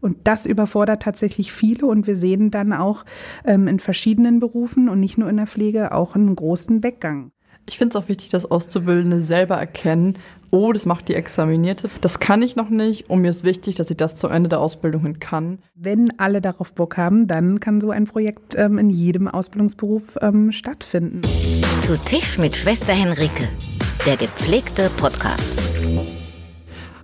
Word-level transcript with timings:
Und 0.00 0.16
das 0.24 0.46
überfordert 0.46 1.02
tatsächlich 1.02 1.52
viele 1.52 1.86
und 1.86 2.06
wir 2.06 2.16
sehen 2.16 2.50
dann 2.50 2.72
auch 2.72 3.04
ähm, 3.44 3.68
in 3.68 3.80
verschiedenen 3.80 4.40
Berufen 4.40 4.88
und 4.88 5.00
nicht 5.00 5.18
nur 5.18 5.28
in 5.28 5.36
der 5.36 5.46
Pflege 5.46 5.92
auch 5.92 6.14
einen 6.14 6.34
großen 6.34 6.82
Weggang. 6.82 7.32
Ich 7.66 7.78
finde 7.78 7.96
es 7.96 8.02
auch 8.02 8.08
wichtig, 8.08 8.30
dass 8.30 8.50
Auszubildende 8.50 9.22
selber 9.22 9.56
erkennen, 9.56 10.16
oh, 10.50 10.72
das 10.72 10.86
macht 10.86 11.08
die 11.08 11.14
Examinierte. 11.14 11.88
Das 12.00 12.18
kann 12.18 12.42
ich 12.42 12.56
noch 12.56 12.68
nicht 12.68 13.08
und 13.08 13.20
mir 13.20 13.30
ist 13.30 13.44
wichtig, 13.44 13.76
dass 13.76 13.90
ich 13.90 13.96
das 13.96 14.16
zum 14.16 14.32
Ende 14.32 14.48
der 14.48 14.60
Ausbildung 14.60 15.02
hin 15.02 15.20
kann. 15.20 15.58
Wenn 15.74 16.18
alle 16.18 16.40
darauf 16.40 16.74
Bock 16.74 16.96
haben, 16.96 17.28
dann 17.28 17.60
kann 17.60 17.80
so 17.80 17.90
ein 17.90 18.06
Projekt 18.06 18.56
ähm, 18.56 18.78
in 18.78 18.90
jedem 18.90 19.28
Ausbildungsberuf 19.28 20.18
ähm, 20.20 20.50
stattfinden. 20.50 21.20
Zu 21.80 21.96
Tisch 21.98 22.38
mit 22.38 22.56
Schwester 22.56 22.92
Henrike, 22.92 23.48
der 24.04 24.16
gepflegte 24.16 24.90
Podcast. 24.96 25.60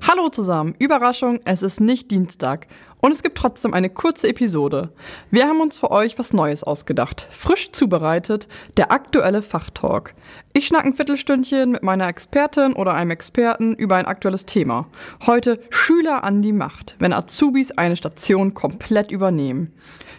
Hallo 0.09 0.29
zusammen, 0.29 0.75
Überraschung, 0.79 1.41
es 1.45 1.63
ist 1.63 1.81
nicht 1.81 2.11
Dienstag 2.11 2.69
und 3.01 3.13
es 3.13 3.23
gibt 3.23 3.39
trotzdem 3.39 3.75
eine 3.75 3.91
kurze 3.91 4.29
Episode. 4.29 4.91
Wir 5.31 5.47
haben 5.47 5.61
uns 5.61 5.79
für 5.79 5.91
euch 5.91 6.19
was 6.19 6.33
Neues 6.33 6.65
ausgedacht, 6.65 7.27
frisch 7.31 7.73
zubereitet, 7.73 8.49
der 8.77 8.93
aktuelle 8.93 9.43
Fachtalk. 9.43 10.15
Ich 10.53 10.67
schnack 10.67 10.85
ein 10.85 10.95
Viertelstündchen 10.95 11.73
mit 11.73 11.83
meiner 11.83 12.09
Expertin 12.09 12.73
oder 12.75 12.95
einem 12.95 13.11
Experten 13.11 13.75
über 13.75 13.97
ein 13.97 14.07
aktuelles 14.07 14.47
Thema. 14.47 14.87
Heute 15.27 15.61
Schüler 15.71 16.25
an 16.25 16.43
die 16.43 16.53
Macht, 16.53 16.97
wenn 16.99 17.13
Azubis 17.13 17.73
eine 17.73 17.97
Station 17.97 18.55
komplett 18.55 19.11
übernehmen. 19.11 19.73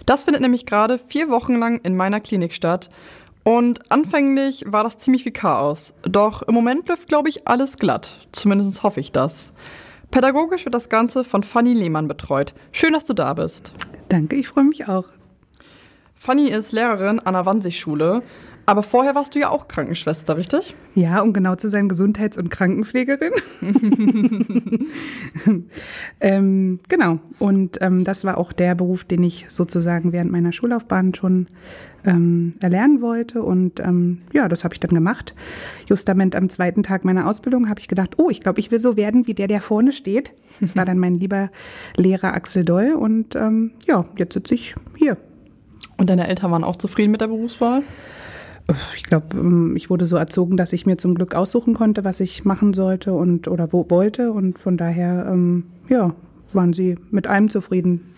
Das 0.06 0.24
findet 0.24 0.42
nämlich 0.42 0.66
gerade 0.66 1.00
vier 1.00 1.30
Wochen 1.30 1.56
lang 1.56 1.80
in 1.82 1.98
meiner 1.98 2.20
Klinik 2.20 2.54
statt 2.54 2.90
und 3.48 3.90
anfänglich 3.90 4.66
war 4.68 4.84
das 4.84 4.98
ziemlich 4.98 5.24
viel 5.24 5.32
Chaos. 5.32 5.94
Doch 6.02 6.42
im 6.42 6.54
Moment 6.54 6.90
läuft, 6.90 7.08
glaube 7.08 7.30
ich, 7.30 7.48
alles 7.48 7.78
glatt. 7.78 8.28
Zumindest 8.34 8.84
hoffe 8.84 9.00
ich 9.00 9.14
das. 9.14 9.54
Pädagogisch 10.12 10.66
wird 10.66 10.76
das 10.76 10.90
Ganze 10.90 11.24
von 11.24 11.44
Fanny 11.44 11.74
Lehmann 11.74 12.08
betreut. 12.08 12.54
Schön, 12.72 12.94
dass 12.94 13.04
du 13.04 13.14
da 13.14 13.34
bist. 13.34 13.74
Danke, 14.10 14.36
ich 14.36 14.48
freue 14.48 14.64
mich 14.64 14.88
auch. 14.88 15.06
Fanny 16.16 16.48
ist 16.48 16.72
Lehrerin 16.72 17.20
an 17.20 17.34
der 17.34 17.46
Wannsee-Schule 17.46 18.22
aber 18.68 18.84
vorher 18.84 19.16
warst 19.16 19.34
du 19.34 19.40
ja 19.40 19.50
auch 19.50 19.70
Krankenschwester, 19.70 20.38
richtig? 20.38 20.76
Ja, 20.94 21.22
um 21.22 21.32
genau 21.32 21.56
zu 21.56 21.70
sein, 21.70 21.88
Gesundheits- 21.88 22.38
und 22.38 22.50
Krankenpflegerin. 22.50 23.32
ähm, 26.20 26.80
genau. 26.90 27.20
Und 27.40 27.78
ähm, 27.80 28.04
das 28.04 28.26
war 28.26 28.38
auch 28.38 28.52
der 28.52 28.76
Beruf, 28.76 29.06
den 29.06 29.24
ich 29.24 29.46
sozusagen 29.48 30.12
während 30.12 30.34
meiner 30.34 30.52
Schullaufbahn 30.52 31.14
schon 31.14 31.48
ähm, 32.04 32.56
erlernen 32.60 33.02
wollte. 33.02 33.42
Und 33.42 33.80
ähm, 33.80 34.24
ja, 34.34 34.50
das 34.50 34.66
habe 34.66 34.74
ich 34.74 34.82
dann 34.82 34.92
gemacht. 34.92 35.34
Justament 35.88 36.36
am 36.36 36.50
zweiten 36.50 36.84
Tag 36.84 37.06
meiner 37.06 37.26
Ausbildung 37.26 37.70
habe 37.70 37.80
ich 37.80 37.88
gedacht, 37.88 38.16
oh, 38.18 38.30
ich 38.30 38.42
glaube, 38.42 38.60
ich 38.60 38.70
will 38.70 38.80
so 38.80 38.98
werden 38.98 39.28
wie 39.28 39.34
der, 39.34 39.48
der 39.48 39.62
vorne 39.62 39.94
steht. 39.94 40.34
Das 40.60 40.76
war 40.76 40.84
dann 40.84 41.00
mein 41.00 41.20
lieber 41.20 41.52
Lehrer 41.96 42.34
Axel 42.34 42.66
Doll. 42.66 42.96
Und 42.96 43.34
ähm, 43.38 43.72
ja, 43.88 44.04
jetzt 44.18 44.34
sitze 44.34 44.56
ich 44.56 44.76
hier. 44.98 45.16
Und 45.96 46.10
deine 46.10 46.28
Eltern 46.28 46.52
waren 46.52 46.66
auch 46.66 46.76
zufrieden 46.76 47.12
mit 47.12 47.22
der 47.22 47.28
Berufswahl? 47.28 47.84
Ich 48.96 49.04
glaube, 49.04 49.38
ähm, 49.38 49.76
ich 49.76 49.90
wurde 49.90 50.06
so 50.06 50.16
erzogen, 50.16 50.58
dass 50.58 50.74
ich 50.74 50.86
mir 50.86 50.98
zum 50.98 51.16
Glück 51.16 51.36
aussuchen 51.36 51.74
konnte, 51.74 52.04
was 52.04 52.20
ich 52.20 52.46
machen 52.46 52.74
sollte 52.74 53.14
und 53.14 53.48
oder 53.48 53.72
wo 53.72 53.86
wollte. 53.90 54.32
Und 54.32 54.60
von 54.60 54.78
daher, 54.78 55.28
ähm, 55.32 55.66
ja, 55.90 56.14
waren 56.54 56.74
sie 56.74 56.98
mit 57.12 57.28
allem 57.28 57.50
zufrieden. 57.50 58.14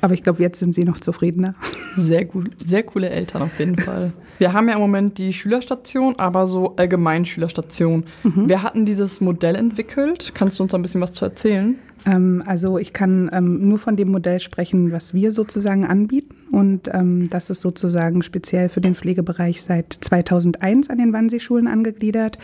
Aber 0.00 0.14
ich 0.14 0.22
glaube, 0.22 0.42
jetzt 0.42 0.58
sind 0.58 0.74
sie 0.74 0.84
noch 0.84 1.00
zufriedener. 1.00 1.54
Sehr 1.96 2.24
gut, 2.24 2.52
sehr 2.64 2.84
coole 2.84 3.10
Eltern 3.10 3.42
auf 3.42 3.58
jeden 3.58 3.76
Fall. 3.76 4.14
Wir 4.38 4.54
haben 4.54 4.66
ja 4.66 4.76
im 4.76 4.80
Moment 4.80 5.18
die 5.18 5.34
Schülerstation, 5.34 6.18
aber 6.18 6.46
so 6.46 6.74
allgemein 6.76 7.26
Schülerstation. 7.26 8.04
Mhm. 8.22 8.48
Wir 8.48 8.62
hatten 8.62 8.86
dieses 8.86 9.20
Modell 9.20 9.56
entwickelt. 9.56 10.32
Kannst 10.34 10.58
du 10.58 10.62
uns 10.62 10.72
ein 10.72 10.80
bisschen 10.80 11.02
was 11.02 11.12
zu 11.12 11.26
erzählen? 11.26 11.76
Ähm, 12.06 12.42
also 12.46 12.78
ich 12.78 12.92
kann 12.92 13.30
ähm, 13.32 13.68
nur 13.68 13.78
von 13.78 13.96
dem 13.96 14.10
Modell 14.10 14.40
sprechen, 14.40 14.92
was 14.92 15.14
wir 15.14 15.30
sozusagen 15.30 15.84
anbieten. 15.84 16.34
Und 16.50 16.90
ähm, 16.92 17.30
das 17.30 17.48
ist 17.50 17.62
sozusagen 17.62 18.22
speziell 18.22 18.68
für 18.68 18.80
den 18.80 18.94
Pflegebereich 18.94 19.62
seit 19.62 19.92
2001 19.92 20.90
an 20.90 20.98
den 20.98 21.12
Wannsee-Schulen 21.12 21.66
angegliedert. 21.66 22.38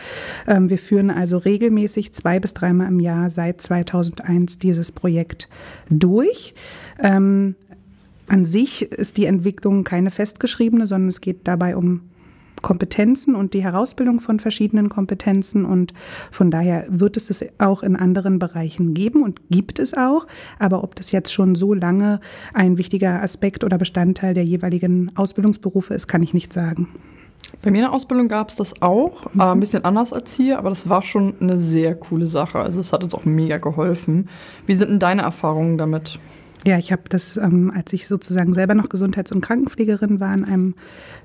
Ähm, 0.47 0.69
wir 0.69 0.79
führen 0.79 1.11
also 1.11 1.37
regelmäßig 1.37 2.13
zwei 2.13 2.39
bis 2.39 2.53
dreimal 2.53 2.87
im 2.87 2.99
Jahr 2.99 3.29
seit 3.29 3.61
2001 3.61 4.57
dieses 4.59 4.91
Projekt 4.91 5.47
durch. 5.89 6.53
Ähm, 7.01 7.55
an 8.27 8.45
sich 8.45 8.83
ist 8.91 9.17
die 9.17 9.25
Entwicklung 9.25 9.83
keine 9.83 10.11
festgeschriebene, 10.11 10.87
sondern 10.87 11.09
es 11.09 11.21
geht 11.21 11.47
dabei 11.47 11.75
um 11.75 12.01
Kompetenzen 12.61 13.35
und 13.35 13.53
die 13.53 13.63
Herausbildung 13.63 14.19
von 14.19 14.39
verschiedenen 14.39 14.89
Kompetenzen. 14.89 15.65
Und 15.65 15.93
von 16.31 16.51
daher 16.51 16.85
wird 16.89 17.17
es 17.17 17.29
es 17.29 17.45
auch 17.57 17.83
in 17.83 17.95
anderen 17.95 18.39
Bereichen 18.39 18.93
geben 18.93 19.23
und 19.23 19.41
gibt 19.49 19.79
es 19.79 19.93
auch. 19.93 20.27
Aber 20.57 20.83
ob 20.83 20.95
das 20.95 21.11
jetzt 21.11 21.31
schon 21.33 21.55
so 21.55 21.73
lange 21.73 22.19
ein 22.53 22.77
wichtiger 22.77 23.21
Aspekt 23.21 23.63
oder 23.63 23.77
Bestandteil 23.77 24.33
der 24.33 24.45
jeweiligen 24.45 25.11
Ausbildungsberufe 25.15 25.93
ist, 25.93 26.07
kann 26.07 26.23
ich 26.23 26.33
nicht 26.33 26.53
sagen. 26.53 26.87
Bei 27.61 27.71
mir 27.71 27.77
in 27.77 27.83
der 27.83 27.93
Ausbildung 27.93 28.27
gab 28.27 28.49
es 28.49 28.55
das 28.55 28.81
auch, 28.81 29.33
mhm. 29.33 29.41
äh, 29.41 29.43
ein 29.45 29.59
bisschen 29.59 29.83
anders 29.83 30.13
als 30.13 30.33
hier, 30.33 30.59
aber 30.59 30.69
das 30.69 30.87
war 30.87 31.03
schon 31.03 31.33
eine 31.41 31.59
sehr 31.59 31.95
coole 31.95 32.27
Sache. 32.27 32.59
Also 32.59 32.79
es 32.79 32.93
hat 32.93 33.03
uns 33.03 33.13
auch 33.13 33.25
mega 33.25 33.57
geholfen. 33.57 34.29
Wie 34.65 34.75
sind 34.75 34.89
denn 34.89 34.99
deine 34.99 35.23
Erfahrungen 35.23 35.77
damit? 35.77 36.19
Ja, 36.65 36.77
ich 36.77 36.91
habe 36.91 37.03
das, 37.07 37.37
ähm, 37.37 37.71
als 37.73 37.93
ich 37.93 38.07
sozusagen 38.07 38.53
selber 38.53 38.75
noch 38.75 38.89
Gesundheits- 38.89 39.31
und 39.31 39.41
Krankenpflegerin 39.41 40.19
war, 40.19 40.33
in 40.33 40.43
einem 40.43 40.75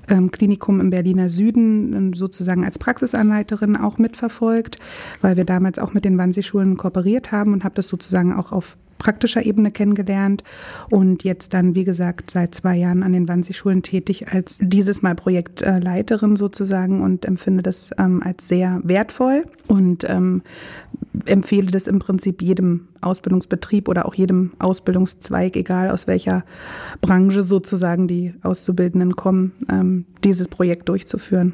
ähm, 0.07 0.31
Klinikum 0.31 0.79
im 0.79 0.91
Berliner 0.91 1.27
Süden 1.27 1.93
ähm, 1.93 2.13
sozusagen 2.13 2.63
als 2.63 2.79
Praxisanleiterin 2.79 3.75
auch 3.75 3.97
mitverfolgt, 3.97 4.79
weil 5.21 5.35
wir 5.35 5.43
damals 5.43 5.77
auch 5.77 5.93
mit 5.93 6.05
den 6.05 6.17
Wannsee-Schulen 6.17 6.77
kooperiert 6.77 7.33
haben 7.33 7.51
und 7.51 7.65
habe 7.65 7.75
das 7.75 7.89
sozusagen 7.89 8.33
auch 8.33 8.53
auf 8.53 8.77
praktischer 9.05 9.45
Ebene 9.45 9.69
kennengelernt 9.69 10.43
und 10.89 11.23
jetzt 11.23 11.53
dann, 11.53 11.75
wie 11.75 11.83
gesagt, 11.83 12.31
seit 12.31 12.55
zwei 12.55 12.75
Jahren 12.75 13.03
an 13.03 13.13
den 13.13 13.27
Wannsee-Schulen 13.27 13.83
tätig 13.83 14.33
als 14.33 14.57
dieses 14.59 15.03
Mal 15.03 15.13
Projektleiterin 15.13 16.35
sozusagen 16.35 17.01
und 17.01 17.23
empfinde 17.23 17.61
das 17.61 17.91
ähm, 17.99 18.23
als 18.23 18.47
sehr 18.47 18.81
wertvoll 18.83 19.45
und 19.67 20.09
ähm, 20.09 20.41
empfehle 21.25 21.67
das 21.67 21.85
im 21.85 21.99
Prinzip 21.99 22.41
jedem 22.41 22.87
Ausbildungsbetrieb 23.01 23.89
oder 23.89 24.07
auch 24.07 24.15
jedem 24.15 24.53
Ausbildungszweig, 24.57 25.55
egal 25.55 25.91
aus 25.91 26.07
welcher 26.07 26.43
Branche 27.01 27.43
sozusagen 27.43 28.07
die 28.07 28.33
Auszubildenden 28.41 29.15
kommen, 29.15 29.51
ähm, 29.69 30.05
dieses 30.23 30.47
Projekt 30.47 30.89
durchzuführen. 30.89 31.53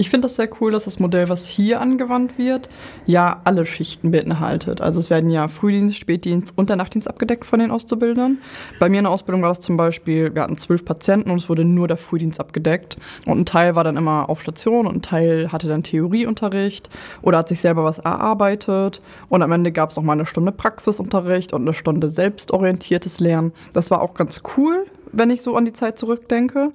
Ich 0.00 0.08
finde 0.08 0.24
das 0.24 0.36
sehr 0.36 0.48
cool, 0.62 0.72
dass 0.72 0.86
das 0.86 0.98
Modell, 0.98 1.28
was 1.28 1.46
hier 1.46 1.78
angewandt 1.78 2.38
wird, 2.38 2.70
ja 3.04 3.42
alle 3.44 3.66
Schichten 3.66 4.12
beinhaltet. 4.12 4.80
Also 4.80 4.98
es 4.98 5.10
werden 5.10 5.28
ja 5.30 5.46
Frühdienst, 5.46 5.98
Spätdienst 5.98 6.54
und 6.56 6.70
der 6.70 6.76
Nachtdienst 6.76 7.06
abgedeckt 7.06 7.44
von 7.44 7.60
den 7.60 7.70
Auszubildenden. 7.70 8.40
Bei 8.78 8.88
mir 8.88 9.00
in 9.00 9.04
der 9.04 9.12
Ausbildung 9.12 9.42
war 9.42 9.50
das 9.50 9.60
zum 9.60 9.76
Beispiel, 9.76 10.34
wir 10.34 10.40
hatten 10.40 10.56
zwölf 10.56 10.86
Patienten 10.86 11.30
und 11.30 11.36
es 11.36 11.50
wurde 11.50 11.66
nur 11.66 11.86
der 11.86 11.98
Frühdienst 11.98 12.40
abgedeckt. 12.40 12.96
Und 13.26 13.40
ein 13.40 13.44
Teil 13.44 13.76
war 13.76 13.84
dann 13.84 13.98
immer 13.98 14.30
auf 14.30 14.40
Station 14.40 14.86
und 14.86 14.96
ein 14.96 15.02
Teil 15.02 15.52
hatte 15.52 15.68
dann 15.68 15.82
Theorieunterricht 15.82 16.88
oder 17.20 17.36
hat 17.36 17.50
sich 17.50 17.60
selber 17.60 17.84
was 17.84 17.98
erarbeitet. 17.98 19.02
Und 19.28 19.42
am 19.42 19.52
Ende 19.52 19.70
gab 19.70 19.90
es 19.90 19.96
noch 19.96 20.02
mal 20.02 20.14
eine 20.14 20.24
Stunde 20.24 20.50
Praxisunterricht 20.50 21.52
und 21.52 21.60
eine 21.60 21.74
Stunde 21.74 22.08
selbstorientiertes 22.08 23.20
Lernen. 23.20 23.52
Das 23.74 23.90
war 23.90 24.00
auch 24.00 24.14
ganz 24.14 24.40
cool, 24.56 24.86
wenn 25.12 25.28
ich 25.28 25.42
so 25.42 25.56
an 25.56 25.66
die 25.66 25.74
Zeit 25.74 25.98
zurückdenke. 25.98 26.72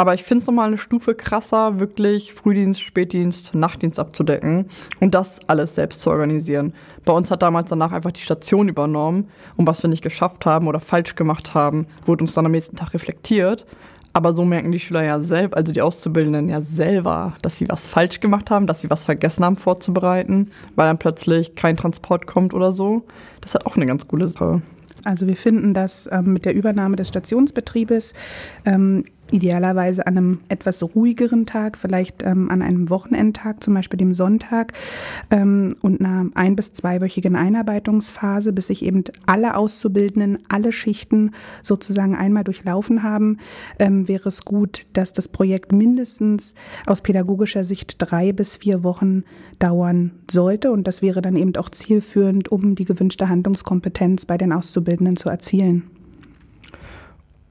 Aber 0.00 0.14
ich 0.14 0.24
finde 0.24 0.40
es 0.40 0.46
nochmal 0.46 0.68
eine 0.68 0.78
Stufe 0.78 1.14
krasser, 1.14 1.78
wirklich 1.78 2.32
Frühdienst, 2.32 2.80
Spätdienst, 2.80 3.54
Nachtdienst 3.54 4.00
abzudecken 4.00 4.64
und 4.98 5.14
das 5.14 5.40
alles 5.46 5.74
selbst 5.74 6.00
zu 6.00 6.08
organisieren. 6.08 6.72
Bei 7.04 7.12
uns 7.12 7.30
hat 7.30 7.42
damals 7.42 7.68
danach 7.68 7.92
einfach 7.92 8.10
die 8.10 8.22
Station 8.22 8.70
übernommen 8.70 9.28
und 9.58 9.66
was 9.66 9.82
wir 9.82 9.90
nicht 9.90 10.00
geschafft 10.02 10.46
haben 10.46 10.68
oder 10.68 10.80
falsch 10.80 11.16
gemacht 11.16 11.52
haben, 11.52 11.86
wurde 12.06 12.24
uns 12.24 12.32
dann 12.32 12.46
am 12.46 12.52
nächsten 12.52 12.76
Tag 12.76 12.94
reflektiert. 12.94 13.66
Aber 14.14 14.32
so 14.32 14.46
merken 14.46 14.72
die 14.72 14.80
Schüler 14.80 15.04
ja 15.04 15.20
selbst, 15.22 15.54
also 15.54 15.70
die 15.70 15.82
Auszubildenden 15.82 16.48
ja 16.48 16.62
selber, 16.62 17.34
dass 17.42 17.58
sie 17.58 17.68
was 17.68 17.86
falsch 17.86 18.20
gemacht 18.20 18.50
haben, 18.50 18.66
dass 18.66 18.80
sie 18.80 18.88
was 18.88 19.04
vergessen 19.04 19.44
haben 19.44 19.58
vorzubereiten, 19.58 20.50
weil 20.76 20.86
dann 20.86 20.98
plötzlich 20.98 21.56
kein 21.56 21.76
Transport 21.76 22.26
kommt 22.26 22.54
oder 22.54 22.72
so. 22.72 23.04
Das 23.42 23.50
ist 23.50 23.54
halt 23.56 23.66
auch 23.66 23.76
eine 23.76 23.84
ganz 23.84 24.08
coole 24.08 24.28
Sache. 24.28 24.62
Also 25.04 25.26
wir 25.26 25.36
finden, 25.36 25.74
dass 25.74 26.08
ähm, 26.12 26.32
mit 26.32 26.44
der 26.44 26.54
Übernahme 26.54 26.96
des 26.96 27.08
Stationsbetriebes 27.08 28.14
ähm, 28.64 29.04
idealerweise 29.32 30.06
an 30.06 30.16
einem 30.16 30.40
etwas 30.48 30.82
ruhigeren 30.94 31.46
Tag, 31.46 31.76
vielleicht 31.76 32.22
ähm, 32.22 32.50
an 32.50 32.62
einem 32.62 32.90
Wochenendtag, 32.90 33.62
zum 33.62 33.74
Beispiel 33.74 33.98
dem 33.98 34.14
Sonntag, 34.14 34.72
ähm, 35.30 35.74
und 35.82 36.00
einer 36.00 36.26
ein- 36.34 36.56
bis 36.56 36.72
zweiwöchigen 36.72 37.36
Einarbeitungsphase, 37.36 38.52
bis 38.52 38.68
sich 38.68 38.84
eben 38.84 39.04
alle 39.26 39.56
Auszubildenden, 39.56 40.38
alle 40.48 40.72
Schichten 40.72 41.32
sozusagen 41.62 42.16
einmal 42.16 42.44
durchlaufen 42.44 43.02
haben, 43.02 43.38
ähm, 43.78 44.08
wäre 44.08 44.28
es 44.28 44.44
gut, 44.44 44.86
dass 44.92 45.12
das 45.12 45.28
Projekt 45.28 45.72
mindestens 45.72 46.54
aus 46.86 47.00
pädagogischer 47.00 47.64
Sicht 47.64 47.96
drei 47.98 48.32
bis 48.32 48.56
vier 48.56 48.82
Wochen 48.82 49.24
dauern 49.58 50.12
sollte. 50.30 50.72
Und 50.72 50.86
das 50.86 51.02
wäre 51.02 51.22
dann 51.22 51.36
eben 51.36 51.54
auch 51.56 51.70
zielführend, 51.70 52.50
um 52.50 52.74
die 52.74 52.84
gewünschte 52.84 53.28
Handlungskompetenz 53.28 54.26
bei 54.26 54.36
den 54.36 54.52
Auszubildenden 54.52 55.16
zu 55.16 55.28
erzielen. 55.28 55.84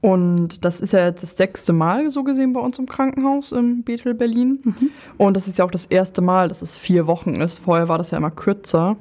Und 0.00 0.64
das 0.64 0.80
ist 0.80 0.92
ja 0.92 1.04
jetzt 1.06 1.22
das 1.22 1.36
sechste 1.36 1.72
Mal 1.72 2.10
so 2.10 2.24
gesehen 2.24 2.54
bei 2.54 2.60
uns 2.60 2.78
im 2.78 2.86
Krankenhaus 2.86 3.52
in 3.52 3.82
Bethel, 3.82 4.14
Berlin. 4.14 4.60
Mhm. 4.64 4.90
Und 5.18 5.36
das 5.36 5.46
ist 5.46 5.58
ja 5.58 5.64
auch 5.64 5.70
das 5.70 5.86
erste 5.86 6.22
Mal, 6.22 6.48
dass 6.48 6.62
es 6.62 6.74
vier 6.74 7.06
Wochen 7.06 7.34
ist. 7.34 7.58
Vorher 7.58 7.88
war 7.88 7.98
das 7.98 8.10
ja 8.10 8.18
immer 8.18 8.30
kürzer. 8.30 8.96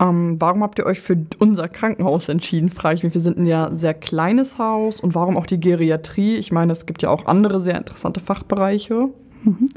Ähm, 0.00 0.36
warum 0.38 0.62
habt 0.62 0.78
ihr 0.78 0.86
euch 0.86 1.00
für 1.00 1.16
unser 1.38 1.68
Krankenhaus 1.68 2.28
entschieden, 2.28 2.68
frage 2.68 2.96
ich 2.96 3.02
mich. 3.04 3.14
Wir 3.14 3.20
sind 3.20 3.38
ein 3.38 3.46
ja 3.46 3.70
sehr 3.74 3.94
kleines 3.94 4.58
Haus 4.58 5.00
und 5.00 5.14
warum 5.14 5.36
auch 5.36 5.46
die 5.46 5.60
Geriatrie? 5.60 6.36
Ich 6.36 6.52
meine, 6.52 6.72
es 6.72 6.86
gibt 6.86 7.02
ja 7.02 7.10
auch 7.10 7.26
andere 7.26 7.60
sehr 7.60 7.76
interessante 7.76 8.20
Fachbereiche. 8.20 9.08
Mhm. 9.42 9.68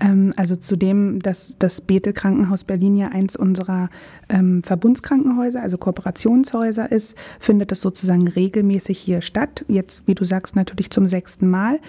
Ähm, 0.00 0.32
also 0.36 0.56
zudem, 0.56 1.20
dass 1.20 1.56
das 1.58 1.80
Bethel 1.80 2.12
Krankenhaus 2.12 2.64
Berlin 2.64 2.96
ja 2.96 3.08
eins 3.08 3.36
unserer 3.36 3.88
ähm, 4.28 4.62
Verbundskrankenhäuser, 4.62 5.62
also 5.62 5.78
Kooperationshäuser 5.78 6.90
ist, 6.90 7.16
findet 7.38 7.70
das 7.70 7.80
sozusagen 7.80 8.26
regelmäßig 8.28 8.98
hier 8.98 9.20
statt. 9.20 9.64
Jetzt, 9.68 10.06
wie 10.06 10.14
du 10.14 10.24
sagst, 10.24 10.56
natürlich 10.56 10.90
zum 10.90 11.06
sechsten 11.06 11.48
Mal. 11.48 11.80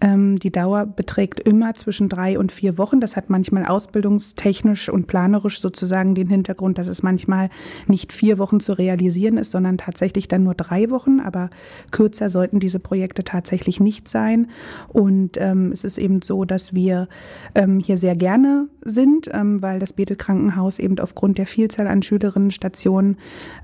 Ähm, 0.00 0.36
die 0.36 0.50
Dauer 0.50 0.86
beträgt 0.86 1.40
immer 1.40 1.74
zwischen 1.74 2.08
drei 2.08 2.38
und 2.38 2.52
vier 2.52 2.78
Wochen. 2.78 3.00
Das 3.00 3.16
hat 3.16 3.30
manchmal 3.30 3.66
ausbildungstechnisch 3.66 4.88
und 4.88 5.06
planerisch 5.06 5.60
sozusagen 5.60 6.14
den 6.14 6.28
Hintergrund, 6.28 6.78
dass 6.78 6.88
es 6.88 7.02
manchmal 7.02 7.50
nicht 7.86 8.12
vier 8.12 8.38
Wochen 8.38 8.60
zu 8.60 8.72
realisieren 8.72 9.36
ist, 9.36 9.52
sondern 9.52 9.78
tatsächlich 9.78 10.28
dann 10.28 10.42
nur 10.42 10.54
drei 10.54 10.90
Wochen. 10.90 11.20
Aber 11.20 11.50
kürzer 11.90 12.28
sollten 12.28 12.58
diese 12.58 12.80
Projekte 12.80 13.24
tatsächlich 13.24 13.80
nicht 13.80 14.08
sein. 14.08 14.48
Und 14.88 15.36
ähm, 15.38 15.72
es 15.72 15.84
ist 15.84 15.98
eben 15.98 16.22
so, 16.22 16.44
dass 16.44 16.74
wir 16.74 17.08
ähm, 17.54 17.78
hier 17.78 17.98
sehr 17.98 18.16
gerne 18.16 18.68
sind, 18.84 19.30
ähm, 19.32 19.62
weil 19.62 19.78
das 19.78 19.92
Bethel 19.92 20.16
Krankenhaus 20.16 20.78
eben 20.78 20.98
aufgrund 20.98 21.38
der 21.38 21.46
Vielzahl 21.46 21.83
an 21.86 22.02
Schülerinnenstationen 22.02 23.16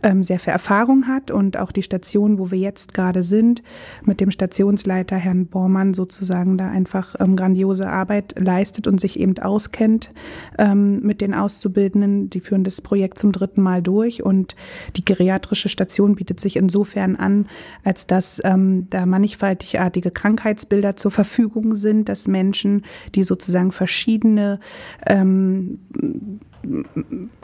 ähm, 0.02 0.22
sehr 0.22 0.38
viel 0.38 0.52
Erfahrung 0.52 1.06
hat 1.06 1.30
und 1.30 1.56
auch 1.56 1.72
die 1.72 1.82
Station, 1.82 2.38
wo 2.38 2.50
wir 2.50 2.58
jetzt 2.58 2.94
gerade 2.94 3.22
sind, 3.22 3.62
mit 4.04 4.20
dem 4.20 4.30
Stationsleiter 4.30 5.16
Herrn 5.16 5.46
Bormann 5.46 5.94
sozusagen 5.94 6.58
da 6.58 6.68
einfach 6.68 7.14
ähm, 7.18 7.36
grandiose 7.36 7.88
Arbeit 7.88 8.34
leistet 8.38 8.86
und 8.86 9.00
sich 9.00 9.18
eben 9.18 9.38
auskennt 9.38 10.12
ähm, 10.58 11.00
mit 11.00 11.20
den 11.20 11.34
Auszubildenden. 11.34 12.30
Die 12.30 12.40
führen 12.40 12.64
das 12.64 12.80
Projekt 12.80 13.18
zum 13.18 13.32
dritten 13.32 13.62
Mal 13.62 13.82
durch 13.82 14.22
und 14.22 14.56
die 14.96 15.04
geriatrische 15.04 15.68
Station 15.68 16.14
bietet 16.14 16.40
sich 16.40 16.56
insofern 16.56 17.16
an, 17.16 17.46
als 17.84 18.06
dass 18.06 18.40
ähm, 18.44 18.86
da 18.90 19.06
mannigfaltigartige 19.06 20.10
Krankheitsbilder 20.10 20.96
zur 20.96 21.10
Verfügung 21.10 21.74
sind, 21.74 22.08
dass 22.08 22.26
Menschen, 22.26 22.84
die 23.14 23.22
sozusagen 23.22 23.72
verschiedene 23.72 24.60
ähm, 25.06 25.78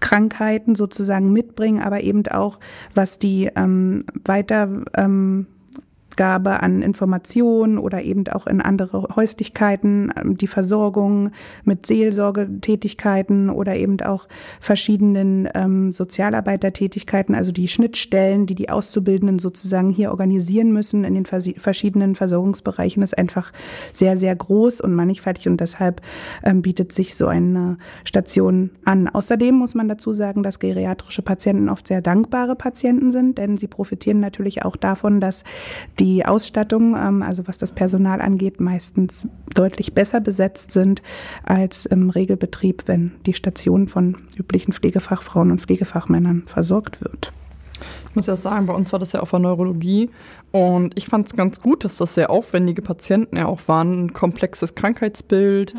Krankheiten 0.00 0.74
sozusagen 0.74 1.32
mitbringen, 1.32 1.82
aber 1.82 2.02
eben 2.02 2.26
auch, 2.28 2.58
was 2.94 3.18
die 3.18 3.50
ähm, 3.56 4.04
weiter 4.24 4.68
ähm, 4.96 5.46
Abgabe 6.16 6.62
an 6.62 6.80
Informationen 6.80 7.76
oder 7.76 8.02
eben 8.02 8.26
auch 8.28 8.46
in 8.46 8.62
andere 8.62 9.06
Häuslichkeiten, 9.14 10.10
ähm, 10.18 10.38
die 10.38 10.46
Versorgung 10.46 11.30
mit 11.64 11.84
Seelsorgetätigkeiten 11.84 13.50
oder 13.50 13.76
eben 13.76 14.00
auch 14.00 14.26
verschiedenen 14.58 15.46
ähm, 15.54 15.92
Sozialarbeitertätigkeiten, 15.92 17.34
also 17.34 17.52
die 17.52 17.68
Schnittstellen, 17.68 18.46
die 18.46 18.54
die 18.54 18.70
Auszubildenden 18.70 19.38
sozusagen 19.38 19.90
hier 19.90 20.10
organisieren 20.10 20.72
müssen 20.72 21.04
in 21.04 21.14
den 21.14 21.26
verschiedenen 21.26 22.14
Versorgungsbereichen, 22.14 23.02
ist 23.02 23.18
einfach 23.18 23.52
sehr, 23.92 24.16
sehr 24.16 24.34
groß 24.34 24.80
und 24.80 24.94
mannigfaltig 24.94 25.48
und 25.48 25.60
deshalb 25.60 26.00
ähm, 26.42 26.62
bietet 26.62 26.92
sich 26.92 27.14
so 27.14 27.26
eine 27.26 27.76
Station 28.04 28.70
an. 28.86 29.08
Außerdem 29.08 29.54
muss 29.54 29.74
man 29.74 29.86
dazu 29.86 30.14
sagen, 30.14 30.42
dass 30.42 30.60
geriatrische 30.60 31.20
Patienten 31.20 31.68
oft 31.68 31.86
sehr 31.86 32.00
dankbare 32.00 32.56
Patienten 32.56 33.12
sind, 33.12 33.36
denn 33.36 33.58
sie 33.58 33.68
profitieren 33.68 34.20
natürlich 34.20 34.64
auch 34.64 34.76
davon, 34.76 35.20
dass 35.20 35.44
die 36.00 36.05
die 36.06 36.24
Ausstattung, 36.24 36.96
ähm, 36.96 37.22
also 37.22 37.48
was 37.48 37.58
das 37.58 37.72
Personal 37.72 38.20
angeht, 38.20 38.60
meistens 38.60 39.26
deutlich 39.54 39.92
besser 39.92 40.20
besetzt 40.20 40.70
sind 40.70 41.02
als 41.42 41.84
im 41.84 42.10
Regelbetrieb, 42.10 42.84
wenn 42.86 43.12
die 43.26 43.34
Station 43.34 43.88
von 43.88 44.16
üblichen 44.38 44.72
Pflegefachfrauen 44.72 45.50
und 45.50 45.60
Pflegefachmännern 45.60 46.44
versorgt 46.46 47.00
wird. 47.00 47.32
Ich 48.08 48.14
muss 48.16 48.26
ja 48.26 48.36
sagen, 48.36 48.66
bei 48.66 48.72
uns 48.72 48.92
war 48.92 48.98
das 48.98 49.12
ja 49.12 49.20
auf 49.20 49.30
der 49.30 49.40
Neurologie 49.40 50.08
und 50.52 50.96
ich 50.96 51.06
fand 51.06 51.26
es 51.26 51.36
ganz 51.36 51.60
gut, 51.60 51.84
dass 51.84 51.98
das 51.98 52.14
sehr 52.14 52.30
aufwendige 52.30 52.82
Patienten 52.82 53.36
ja 53.36 53.46
auch 53.46 53.60
waren, 53.66 54.06
ein 54.06 54.12
komplexes 54.12 54.74
Krankheitsbild. 54.74 55.74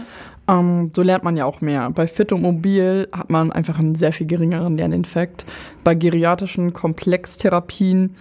Ähm, 0.48 0.92
so 0.96 1.02
lernt 1.02 1.24
man 1.24 1.36
ja 1.36 1.46
auch 1.46 1.62
mehr. 1.62 1.90
Bei 1.90 2.06
Fit 2.06 2.32
und 2.32 2.42
Mobil 2.42 3.08
hat 3.12 3.30
man 3.30 3.52
einfach 3.52 3.80
einen 3.80 3.96
sehr 3.96 4.14
viel 4.14 4.28
geringeren 4.28 4.78
Lerneffekt. 4.78 5.46
Bei 5.84 5.96
geriatrischen 5.96 6.74
Komplextherapien 6.74 8.16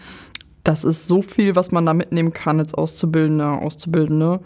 das 0.66 0.82
ist 0.82 1.06
so 1.06 1.22
viel, 1.22 1.54
was 1.54 1.70
man 1.70 1.86
da 1.86 1.94
mitnehmen 1.94 2.32
kann 2.32 2.58
als 2.58 2.74
Auszubildender, 2.74 3.62
Auszubildende. 3.62 4.40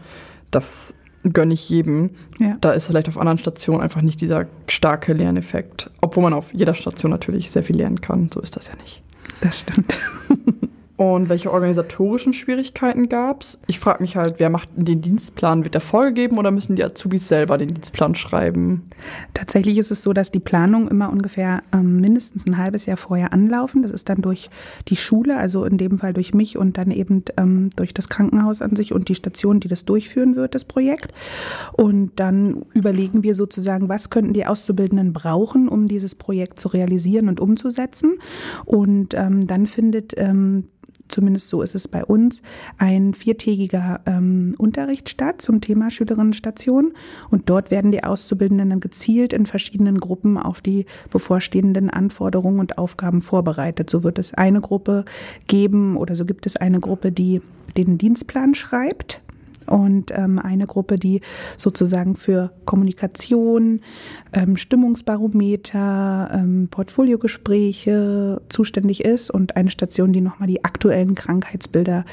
Das 0.50 0.94
gönne 1.22 1.55
ich 1.55 1.69
jedem. 1.69 2.11
Ja. 2.38 2.56
Da 2.61 2.72
ist 2.72 2.88
vielleicht 2.88 3.08
auf 3.08 3.17
anderen 3.17 3.38
Stationen 3.38 3.81
einfach 3.81 4.02
nicht 4.02 4.20
dieser 4.20 4.46
starke 4.69 5.14
Lerneffekt. 5.14 5.90
Obwohl 6.02 6.22
man 6.22 6.34
auf 6.34 6.52
jeder 6.52 6.75
Station 6.75 7.11
natürlich 7.11 7.50
sehr 7.50 7.62
viel 7.62 7.76
lernen 7.76 8.02
kann. 8.02 8.31
So 8.32 8.40
ist 8.40 8.56
das 8.56 8.69
ja 8.69 8.75
nicht. 8.76 9.02
Das 9.40 9.61
stimmt. 9.61 9.99
Und 11.00 11.31
welche 11.31 11.50
organisatorischen 11.50 12.35
Schwierigkeiten 12.35 13.08
gab 13.08 13.41
es? 13.41 13.58
Ich 13.67 13.81
frage 13.81 14.02
mich 14.02 14.17
halt, 14.17 14.35
wer 14.37 14.50
macht 14.50 14.69
den 14.76 15.00
Dienstplan? 15.00 15.64
Wird 15.64 15.73
der 15.73 15.81
vorgegeben 15.81 16.37
oder 16.37 16.50
müssen 16.50 16.76
die 16.76 16.85
Azubis 16.85 17.26
selber 17.26 17.56
den 17.56 17.69
Dienstplan 17.69 18.14
schreiben? 18.17 18.82
Tatsächlich 19.32 19.79
ist 19.79 19.91
es 19.91 20.02
so, 20.02 20.12
dass 20.12 20.31
die 20.31 20.41
Planungen 20.41 20.88
immer 20.88 21.11
ungefähr 21.11 21.62
ähm, 21.73 22.02
mindestens 22.02 22.47
ein 22.47 22.58
halbes 22.58 22.85
Jahr 22.85 22.99
vorher 22.99 23.32
anlaufen. 23.32 23.81
Das 23.81 23.93
ist 23.93 24.11
dann 24.11 24.20
durch 24.20 24.50
die 24.88 24.97
Schule, 24.97 25.38
also 25.38 25.64
in 25.64 25.79
dem 25.79 25.99
Fall 25.99 26.12
durch 26.12 26.35
mich 26.35 26.58
und 26.58 26.76
dann 26.76 26.91
eben 26.91 27.25
ähm, 27.38 27.70
durch 27.76 27.94
das 27.94 28.11
Krankenhaus 28.11 28.61
an 28.61 28.76
sich 28.76 28.93
und 28.93 29.08
die 29.08 29.14
Station, 29.14 29.58
die 29.58 29.69
das 29.69 29.87
durchführen 29.87 30.37
wird, 30.37 30.55
das 30.55 30.67
Projekt. 30.67 31.14
Und 31.73 32.12
dann 32.17 32.67
überlegen 32.75 33.23
wir 33.23 33.35
sozusagen, 33.35 33.88
was 33.88 34.11
könnten 34.11 34.35
die 34.35 34.44
Auszubildenden 34.44 35.14
brauchen, 35.14 35.67
um 35.67 35.88
dieses 35.88 36.14
Projekt 36.14 36.61
zu 36.61 36.69
realisieren 36.69 37.31
und 37.31 37.41
umzusetzen. 37.41 38.19
Und 38.67 39.14
ähm, 39.14 39.46
dann 39.46 39.67
findet 39.67 40.12
ähm, 40.19 40.64
zumindest 41.10 41.48
so 41.48 41.62
ist 41.62 41.74
es 41.74 41.88
bei 41.88 42.04
uns, 42.04 42.42
ein 42.78 43.14
viertägiger 43.14 44.00
ähm, 44.06 44.54
Unterricht 44.58 45.08
statt 45.08 45.42
zum 45.42 45.60
Thema 45.60 45.90
Schülerinnenstation. 45.90 46.92
Und 47.30 47.50
dort 47.50 47.70
werden 47.70 47.92
die 47.92 48.04
Auszubildenden 48.04 48.70
dann 48.70 48.80
gezielt 48.80 49.32
in 49.32 49.46
verschiedenen 49.46 49.98
Gruppen 49.98 50.38
auf 50.38 50.60
die 50.60 50.86
bevorstehenden 51.10 51.90
Anforderungen 51.90 52.60
und 52.60 52.78
Aufgaben 52.78 53.22
vorbereitet. 53.22 53.90
So 53.90 54.02
wird 54.02 54.18
es 54.18 54.34
eine 54.34 54.60
Gruppe 54.60 55.04
geben 55.46 55.96
oder 55.96 56.14
so 56.16 56.24
gibt 56.24 56.46
es 56.46 56.56
eine 56.56 56.80
Gruppe, 56.80 57.12
die 57.12 57.40
den 57.76 57.98
Dienstplan 57.98 58.54
schreibt 58.54 59.22
und 59.70 60.11
ähm, 60.11 60.38
eine 60.38 60.67
Gruppe, 60.67 60.99
die 60.99 61.20
sozusagen 61.56 62.17
für 62.17 62.50
Kommunikation, 62.64 63.81
ähm, 64.32 64.56
Stimmungsbarometer, 64.56 66.31
ähm, 66.34 66.69
Portfoliogespräche 66.70 68.43
zuständig 68.49 69.05
ist 69.05 69.31
und 69.31 69.56
eine 69.56 69.70
Station, 69.70 70.12
die 70.12 70.20
nochmal 70.20 70.49
die 70.49 70.64
aktuellen 70.64 71.14
Krankheitsbilder 71.14 72.05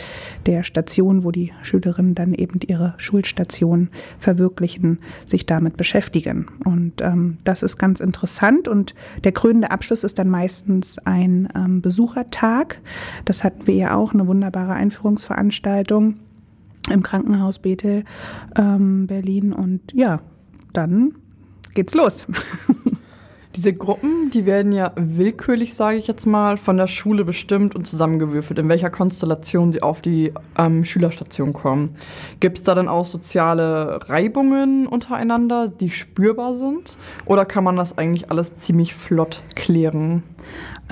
der 0.45 0.63
Station, 0.63 1.23
wo 1.23 1.31
die 1.31 1.51
Schülerinnen 1.63 2.15
dann 2.15 2.33
eben 2.33 2.59
ihre 2.65 2.93
Schulstation 2.97 3.89
verwirklichen, 4.19 4.99
sich 5.25 5.45
damit 5.45 5.77
beschäftigen. 5.77 6.47
Und 6.63 7.01
ähm, 7.01 7.37
das 7.43 7.63
ist 7.63 7.77
ganz 7.77 7.99
interessant 7.99 8.67
und 8.67 8.93
der 9.23 9.31
krönende 9.31 9.71
Abschluss 9.71 10.03
ist 10.03 10.19
dann 10.19 10.29
meistens 10.29 10.99
ein 10.99 11.49
ähm, 11.55 11.81
Besuchertag. 11.81 12.81
Das 13.25 13.43
hatten 13.43 13.65
wir 13.65 13.75
ja 13.75 13.95
auch, 13.95 14.13
eine 14.13 14.27
wunderbare 14.27 14.73
Einführungsveranstaltung 14.73 16.15
im 16.89 17.03
Krankenhaus 17.03 17.59
Bethel 17.59 18.03
ähm, 18.57 19.07
Berlin. 19.07 19.53
Und 19.53 19.93
ja, 19.93 20.19
dann 20.73 21.15
geht's 21.73 21.93
los. 21.93 22.25
Diese 23.57 23.73
Gruppen, 23.73 24.29
die 24.29 24.45
werden 24.45 24.71
ja 24.71 24.91
willkürlich, 24.95 25.73
sage 25.73 25.97
ich 25.97 26.05
jetzt 26.05 26.27
mal, 26.27 26.57
von 26.57 26.77
der 26.77 26.85
Schule 26.85 27.25
bestimmt 27.25 27.75
und 27.75 27.87
zusammengewürfelt, 27.87 28.59
in 28.59 28.69
welcher 28.69 28.91
Konstellation 28.91 29.71
sie 29.71 29.81
auf 29.81 29.99
die 29.99 30.31
ähm, 30.59 30.83
Schülerstation 30.83 31.53
kommen. 31.53 31.95
Gibt 32.39 32.59
es 32.59 32.63
da 32.63 32.75
dann 32.75 32.87
auch 32.87 33.05
soziale 33.05 33.99
Reibungen 34.09 34.85
untereinander, 34.85 35.69
die 35.69 35.89
spürbar 35.89 36.53
sind? 36.53 36.99
Oder 37.25 37.45
kann 37.45 37.63
man 37.63 37.75
das 37.75 37.97
eigentlich 37.97 38.29
alles 38.29 38.53
ziemlich 38.53 38.93
flott 38.93 39.41
klären? 39.55 40.21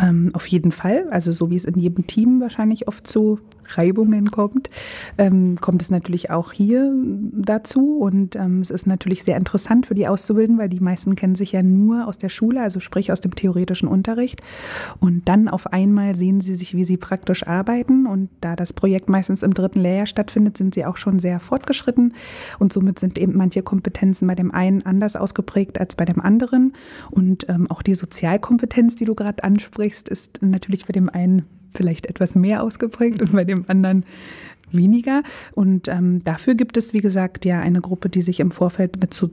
Ähm, 0.02 0.32
auf 0.34 0.48
jeden 0.48 0.72
Fall, 0.72 1.08
also 1.12 1.32
so 1.32 1.52
wie 1.52 1.58
es 1.58 1.66
in 1.66 1.78
jedem 1.78 2.08
Team 2.08 2.42
wahrscheinlich 2.42 2.88
oft 2.88 3.06
zu 3.06 3.40
Reibungen 3.70 4.32
kommt, 4.32 4.70
ähm, 5.18 5.58
kommt 5.60 5.82
es 5.82 5.92
natürlich 5.92 6.30
auch 6.30 6.52
hier 6.52 6.94
dazu. 7.34 7.98
Und 8.00 8.36
ähm, 8.36 8.62
es 8.62 8.70
ist 8.70 8.88
natürlich 8.88 9.24
sehr 9.24 9.38
interessant 9.38 9.86
für 9.86 9.96
die 9.96 10.08
Auszubildenden, 10.08 10.62
weil 10.62 10.70
die 10.70 10.80
meisten 10.80 11.16
kennen 11.16 11.36
sich 11.36 11.52
ja 11.52 11.64
nur 11.64 12.08
aus 12.08 12.18
der 12.18 12.30
Schule, 12.30 12.62
also 12.62 12.80
sprich 12.80 13.12
aus 13.12 13.22
dem 13.22 13.36
theoretischen 13.36 13.88
Unterricht. 13.88 14.42
Und 15.00 15.28
dann 15.28 15.48
auf 15.48 15.72
einmal 15.72 16.16
sehen 16.16 16.42
sie 16.42 16.56
sich, 16.56 16.76
wie 16.76 16.86
sie 16.86 16.98
praktisch 16.98 17.46
arbeiten. 17.46 18.06
Und 18.06 18.30
da 18.42 18.56
das 18.56 18.74
Projekt 18.74 19.10
meistens 19.10 19.44
im 19.44 19.54
dritten 19.54 19.80
Lehrjahr 19.82 20.06
stattfindet, 20.06 20.58
sind 20.58 20.76
sie 20.76 20.86
auch 20.86 20.98
schon 20.98 21.20
sehr 21.20 21.40
fortgeschritten. 21.40 22.14
Und 22.60 22.74
somit 22.74 23.00
sind 23.00 23.18
eben 23.18 23.36
manche 23.36 23.64
Kompetenzen 23.64 24.28
bei 24.28 24.36
dem 24.36 24.52
einen 24.52 24.86
anders 24.86 25.16
ausgeprägt 25.16 25.80
als 25.80 25.96
bei 25.96 26.06
dem 26.06 26.22
anderen. 26.22 26.74
Und 27.12 27.48
ähm, 27.50 27.70
auch 27.70 27.82
die 27.82 27.96
Sozialkompetenz, 27.96 28.96
die 28.96 29.06
du 29.06 29.16
gerade 29.16 29.44
ansprichst, 29.44 30.10
ist 30.10 30.40
natürlich 30.42 30.86
bei 30.86 30.94
dem 30.94 31.10
einen 31.10 31.44
vielleicht 31.76 32.06
etwas 32.06 32.36
mehr 32.36 32.64
ausgeprägt 32.64 33.22
und 33.22 33.32
bei 33.34 33.44
dem 33.44 33.66
anderen 33.68 34.06
weniger. 34.72 35.24
Und 35.54 35.88
ähm, 35.88 36.24
dafür 36.24 36.56
gibt 36.56 36.78
es, 36.78 36.94
wie 36.94 37.02
gesagt, 37.02 37.46
ja 37.46 37.60
eine 37.60 37.82
Gruppe, 37.82 38.10
die 38.10 38.22
sich 38.22 38.40
im 38.40 38.52
Vorfeld 38.52 39.00
mit 39.00 39.14
so 39.14 39.30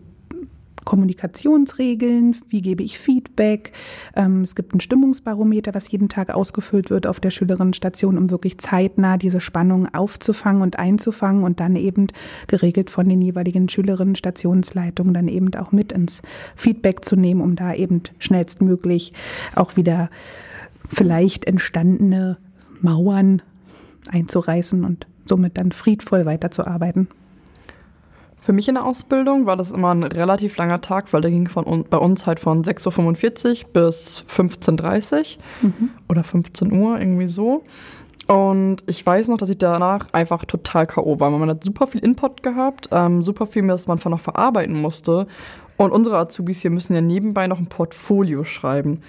Kommunikationsregeln, 0.84 2.36
wie 2.48 2.60
gebe 2.60 2.82
ich 2.82 2.98
Feedback. 2.98 3.72
Ähm, 4.16 4.42
es 4.42 4.54
gibt 4.54 4.74
ein 4.74 4.80
Stimmungsbarometer, 4.80 5.74
was 5.74 5.90
jeden 5.90 6.08
Tag 6.08 6.34
ausgefüllt 6.34 6.90
wird 6.90 7.06
auf 7.06 7.20
der 7.20 7.30
Schülerinnenstation, 7.30 8.18
um 8.18 8.30
wirklich 8.30 8.58
zeitnah 8.58 9.16
diese 9.16 9.40
Spannung 9.40 9.92
aufzufangen 9.94 10.62
und 10.62 10.78
einzufangen 10.78 11.44
und 11.44 11.60
dann 11.60 11.76
eben 11.76 12.08
geregelt 12.46 12.90
von 12.90 13.08
den 13.08 13.22
jeweiligen 13.22 13.68
Schülerinnenstationsleitungen 13.68 15.14
dann 15.14 15.28
eben 15.28 15.54
auch 15.54 15.72
mit 15.72 15.92
ins 15.92 16.22
Feedback 16.56 17.04
zu 17.04 17.16
nehmen, 17.16 17.40
um 17.40 17.56
da 17.56 17.74
eben 17.74 18.02
schnellstmöglich 18.18 19.12
auch 19.54 19.76
wieder 19.76 20.10
vielleicht 20.88 21.44
entstandene 21.46 22.38
Mauern 22.80 23.42
einzureißen 24.10 24.84
und 24.84 25.06
somit 25.24 25.58
dann 25.58 25.72
friedvoll 25.72 26.26
weiterzuarbeiten. 26.26 27.08
Für 28.40 28.52
mich 28.52 28.66
in 28.66 28.74
der 28.74 28.84
Ausbildung 28.84 29.46
war 29.46 29.56
das 29.56 29.70
immer 29.70 29.94
ein 29.94 30.02
relativ 30.02 30.56
langer 30.56 30.80
Tag, 30.80 31.12
weil 31.12 31.20
der 31.20 31.30
ging 31.30 31.48
von 31.48 31.84
bei 31.88 31.96
uns 31.96 32.26
halt 32.26 32.40
von 32.40 32.64
6.45 32.64 33.66
Uhr 33.66 33.72
bis 33.72 34.24
15.30 34.28 35.36
Uhr 35.62 35.68
mhm. 35.68 35.90
oder 36.08 36.24
15 36.24 36.72
Uhr, 36.72 36.98
irgendwie 36.98 37.28
so. 37.28 37.62
Und 38.26 38.78
ich 38.86 39.04
weiß 39.04 39.28
noch, 39.28 39.38
dass 39.38 39.50
ich 39.50 39.58
danach 39.58 40.08
einfach 40.12 40.44
total 40.44 40.86
K.O. 40.86 41.20
war. 41.20 41.30
Man 41.30 41.50
hat 41.50 41.62
super 41.62 41.86
viel 41.86 42.02
Input 42.04 42.42
gehabt, 42.42 42.88
ähm, 42.90 43.22
super 43.22 43.46
viel, 43.46 43.64
das 43.66 43.86
man 43.86 44.00
noch 44.04 44.20
verarbeiten 44.20 44.80
musste. 44.80 45.28
Und 45.76 45.92
unsere 45.92 46.18
Azubis 46.18 46.62
hier 46.62 46.70
müssen 46.70 46.94
ja 46.94 47.00
nebenbei 47.00 47.46
noch 47.46 47.58
ein 47.58 47.66
Portfolio 47.66 48.44
schreiben. 48.44 49.02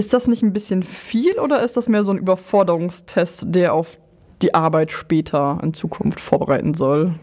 Ist 0.00 0.14
das 0.14 0.28
nicht 0.28 0.42
ein 0.42 0.54
bisschen 0.54 0.82
viel 0.82 1.38
oder 1.38 1.62
ist 1.62 1.76
das 1.76 1.86
mehr 1.86 2.04
so 2.04 2.12
ein 2.12 2.16
Überforderungstest, 2.16 3.44
der 3.48 3.74
auf 3.74 3.98
die 4.40 4.54
Arbeit 4.54 4.92
später 4.92 5.60
in 5.62 5.74
Zukunft 5.74 6.20
vorbereiten 6.20 6.72
soll? 6.72 7.16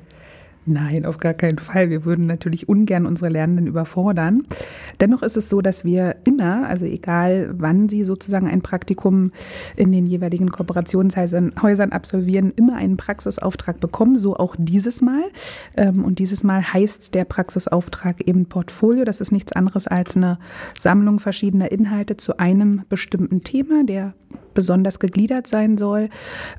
Nein, 0.70 1.06
auf 1.06 1.18
gar 1.18 1.34
keinen 1.34 1.60
Fall. 1.60 1.90
Wir 1.90 2.04
würden 2.04 2.26
natürlich 2.26 2.68
ungern 2.68 3.06
unsere 3.06 3.30
Lernenden 3.30 3.68
überfordern. 3.68 4.44
Dennoch 5.00 5.24
ist 5.24 5.38
es 5.38 5.48
so, 5.48 5.62
dass 5.62 5.86
wir 5.86 6.18
immer, 6.26 6.68
also 6.68 6.86
egal 6.86 7.54
wann 7.58 7.88
sie 7.88 8.04
sozusagen 8.04 8.50
ein 8.50 8.62
Praktikum 8.62 9.32
in 9.78 9.94
den 9.94 10.06
jeweiligen 10.06 10.50
Kooperationshäusern 10.50 11.92
absolvieren, 11.92 12.52
immer 12.58 12.76
einen 12.76 12.98
Praxisauftrag 12.98 13.80
bekommen, 13.80 14.18
so 14.18 14.36
auch 14.36 14.58
dieses 14.60 15.02
Mal. 15.02 15.24
Ähm, 15.78 16.04
und 16.04 16.20
dieses 16.20 16.44
Mal 16.44 16.62
heißt 16.62 17.16
der 17.16 17.24
Praxisauftrag 17.24 18.28
eben 18.28 18.48
Portfolio. 18.48 19.06
Das 19.06 19.22
ist 19.22 19.32
nichts 19.32 19.54
anderes 19.54 19.88
als 19.88 20.18
eine 20.18 20.38
Sammlung 20.78 21.22
verschiedener 21.22 21.72
Inhalte 21.72 22.18
zu 22.18 22.40
einem 22.40 22.82
bestimmten 22.90 23.42
Thema, 23.42 23.86
der 23.86 24.16
besonders 24.58 24.98
gegliedert 24.98 25.46
sein 25.46 25.78
soll, 25.78 26.10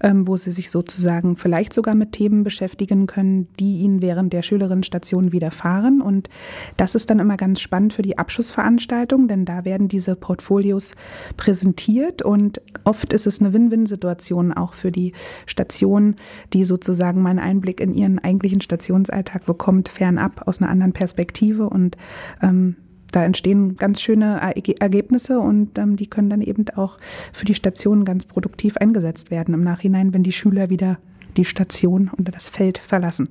ähm, 0.00 0.28
wo 0.28 0.36
sie 0.36 0.52
sich 0.52 0.70
sozusagen 0.70 1.36
vielleicht 1.36 1.72
sogar 1.72 1.96
mit 1.96 2.12
Themen 2.12 2.44
beschäftigen 2.44 3.08
können, 3.08 3.48
die 3.58 3.80
ihnen 3.80 4.00
während 4.00 4.32
der 4.32 4.42
Schülerinnenstation 4.42 5.32
widerfahren. 5.32 6.00
Und 6.00 6.28
das 6.76 6.94
ist 6.94 7.10
dann 7.10 7.18
immer 7.18 7.36
ganz 7.36 7.60
spannend 7.60 7.92
für 7.92 8.02
die 8.02 8.16
Abschlussveranstaltung, 8.16 9.26
denn 9.26 9.44
da 9.44 9.64
werden 9.64 9.88
diese 9.88 10.14
Portfolios 10.14 10.92
präsentiert 11.36 12.22
und 12.22 12.62
oft 12.84 13.12
ist 13.12 13.26
es 13.26 13.40
eine 13.40 13.52
Win-Win-Situation 13.52 14.52
auch 14.52 14.74
für 14.74 14.92
die 14.92 15.12
Station, 15.46 16.14
die 16.52 16.64
sozusagen 16.64 17.20
mal 17.20 17.30
einen 17.30 17.40
Einblick 17.40 17.80
in 17.80 17.94
ihren 17.94 18.20
eigentlichen 18.20 18.60
Stationsalltag 18.60 19.44
bekommt, 19.44 19.88
fernab 19.88 20.46
aus 20.46 20.62
einer 20.62 20.70
anderen 20.70 20.92
Perspektive 20.92 21.68
und 21.68 21.96
ähm, 22.42 22.76
da 23.12 23.24
entstehen 23.24 23.76
ganz 23.76 24.00
schöne 24.00 24.40
Ergebnisse 24.40 25.38
und 25.38 25.78
ähm, 25.78 25.96
die 25.96 26.08
können 26.08 26.30
dann 26.30 26.42
eben 26.42 26.64
auch 26.76 26.98
für 27.32 27.44
die 27.44 27.54
Station 27.54 28.04
ganz 28.04 28.26
produktiv 28.26 28.76
eingesetzt 28.76 29.30
werden 29.30 29.54
im 29.54 29.64
Nachhinein, 29.64 30.12
wenn 30.12 30.22
die 30.22 30.32
Schüler 30.32 30.70
wieder 30.70 30.98
die 31.36 31.44
Station 31.44 32.10
oder 32.18 32.32
das 32.32 32.48
Feld 32.48 32.78
verlassen. 32.78 33.28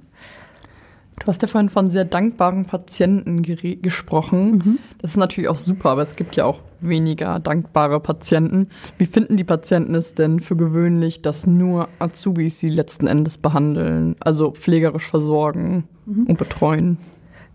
Du 1.20 1.28
hast 1.28 1.42
ja 1.42 1.48
vorhin 1.48 1.70
von 1.70 1.90
sehr 1.90 2.06
dankbaren 2.06 2.66
Patienten 2.66 3.42
gesprochen. 3.42 4.52
Mhm. 4.52 4.80
Das 5.00 5.12
ist 5.12 5.18
natürlich 5.18 5.50
auch 5.50 5.58
super, 5.58 5.90
aber 5.90 6.04
es 6.04 6.16
gibt 6.16 6.36
ja 6.36 6.46
auch 6.46 6.62
weniger 6.80 7.40
dankbare 7.40 8.00
Patienten. 8.00 8.68
Wie 9.00 9.08
finden 9.08 9.36
die 9.36 9.44
Patienten 9.44 9.96
es 9.96 10.14
denn 10.14 10.40
für 10.40 10.56
gewöhnlich, 10.56 11.24
dass 11.24 11.48
nur 11.48 11.90
Azubis 11.98 12.60
sie 12.60 12.70
letzten 12.70 13.08
Endes 13.08 13.40
behandeln, 13.40 14.16
also 14.20 14.52
pflegerisch 14.52 15.08
versorgen 15.08 15.86
mhm. 16.06 16.26
und 16.28 16.38
betreuen? 16.38 16.98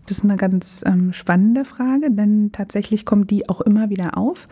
Das 0.05 0.17
ist 0.17 0.23
eine 0.23 0.35
ganz 0.35 0.81
ähm, 0.85 1.13
spannende 1.13 1.63
Frage, 1.63 2.11
denn 2.11 2.51
tatsächlich 2.51 3.05
kommt 3.05 3.31
die 3.31 3.47
auch 3.47 3.61
immer 3.61 3.89
wieder 3.89 4.17
auf. 4.17 4.47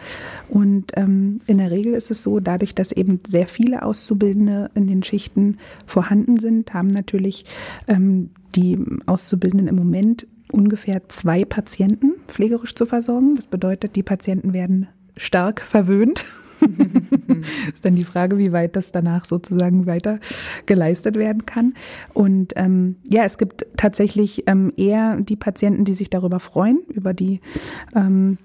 Und 0.48 0.92
ähm, 0.96 1.42
in 1.46 1.58
der 1.58 1.72
Regel 1.72 1.94
ist 1.94 2.10
es 2.10 2.24
so, 2.24 2.40
dadurch, 2.40 2.74
dass 2.74 2.92
eben 2.92 3.20
sehr 3.28 3.48
viele 3.48 3.84
Auszubildende 3.84 4.72
in 4.76 4.88
den 4.88 5.04
Schichten 5.04 5.58
vorhanden 5.86 6.38
sind, 6.38 6.74
haben 6.74 6.88
natürlich 6.88 7.46
ähm, 7.88 8.30
die 8.56 8.80
Auszubildenden 9.06 9.68
im 9.68 9.76
Moment 9.76 10.26
ungefähr 10.52 11.08
zwei 11.10 11.44
Patienten 11.46 12.14
pflegerisch 12.28 12.76
zu 12.76 12.86
versorgen. 12.86 13.36
Das 13.36 13.48
bedeutet, 13.48 13.96
die 13.96 14.04
Patienten 14.04 14.54
werden 14.54 14.88
stark 15.18 15.62
verwöhnt 15.62 16.26
ist 17.74 17.84
dann 17.86 17.96
die 17.96 18.04
Frage, 18.04 18.38
wie 18.38 18.52
weit 18.52 18.76
das 18.76 18.92
danach 18.92 19.26
sozusagen 19.26 19.86
weiter 19.86 20.20
geleistet 20.66 21.16
werden 21.16 21.46
kann. 21.46 21.74
Und 22.14 22.54
ähm, 22.56 22.98
ja, 23.10 23.24
es 23.24 23.38
gibt 23.38 23.66
tatsächlich 23.78 24.44
ähm, 24.48 24.74
eher 24.78 25.18
die 25.18 25.36
Patienten, 25.36 25.86
die 25.86 25.94
sich 25.94 26.10
darüber 26.10 26.40
freuen, 26.40 26.82
über 26.90 27.14
die 27.14 27.42
ähm, 27.96 28.38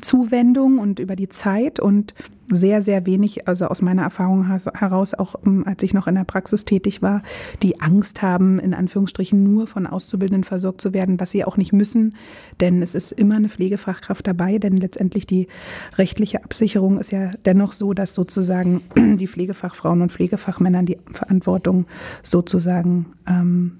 Zuwendung 0.00 0.78
und 0.78 0.98
über 0.98 1.16
die 1.16 1.28
Zeit 1.28 1.80
und 1.80 2.14
sehr, 2.48 2.82
sehr 2.82 3.06
wenig, 3.06 3.48
also 3.48 3.66
aus 3.66 3.82
meiner 3.82 4.02
Erfahrung 4.02 4.46
heraus, 4.46 5.14
auch 5.14 5.34
ähm, 5.46 5.64
als 5.66 5.82
ich 5.82 5.94
noch 5.94 6.06
in 6.06 6.14
der 6.14 6.24
Praxis 6.24 6.64
tätig 6.64 7.02
war, 7.02 7.22
die 7.62 7.80
Angst 7.80 8.22
haben, 8.22 8.58
in 8.58 8.74
Anführungsstrichen 8.74 9.42
nur 9.42 9.66
von 9.66 9.86
Auszubildenden 9.86 10.44
versorgt 10.44 10.80
zu 10.80 10.92
werden, 10.92 11.20
was 11.20 11.30
sie 11.30 11.44
auch 11.44 11.56
nicht 11.56 11.72
müssen, 11.72 12.14
denn 12.60 12.82
es 12.82 12.94
ist 12.94 13.12
immer 13.12 13.36
eine 13.36 13.48
Pflegefachkraft 13.48 14.26
dabei, 14.26 14.58
denn 14.58 14.76
letztendlich 14.76 15.26
die 15.26 15.48
rechtliche 15.96 16.44
Absicherung 16.44 16.98
ist 16.98 17.12
ja 17.12 17.30
dennoch 17.44 17.72
so, 17.72 17.94
dass 17.94 18.14
sozusagen 18.14 18.82
die 18.96 19.26
Pflegefachfrauen 19.26 20.02
und 20.02 20.12
Pflegefachmänner 20.12 20.82
die 20.82 20.98
Verantwortung 21.12 21.86
sozusagen 22.22 23.06
ähm, 23.26 23.78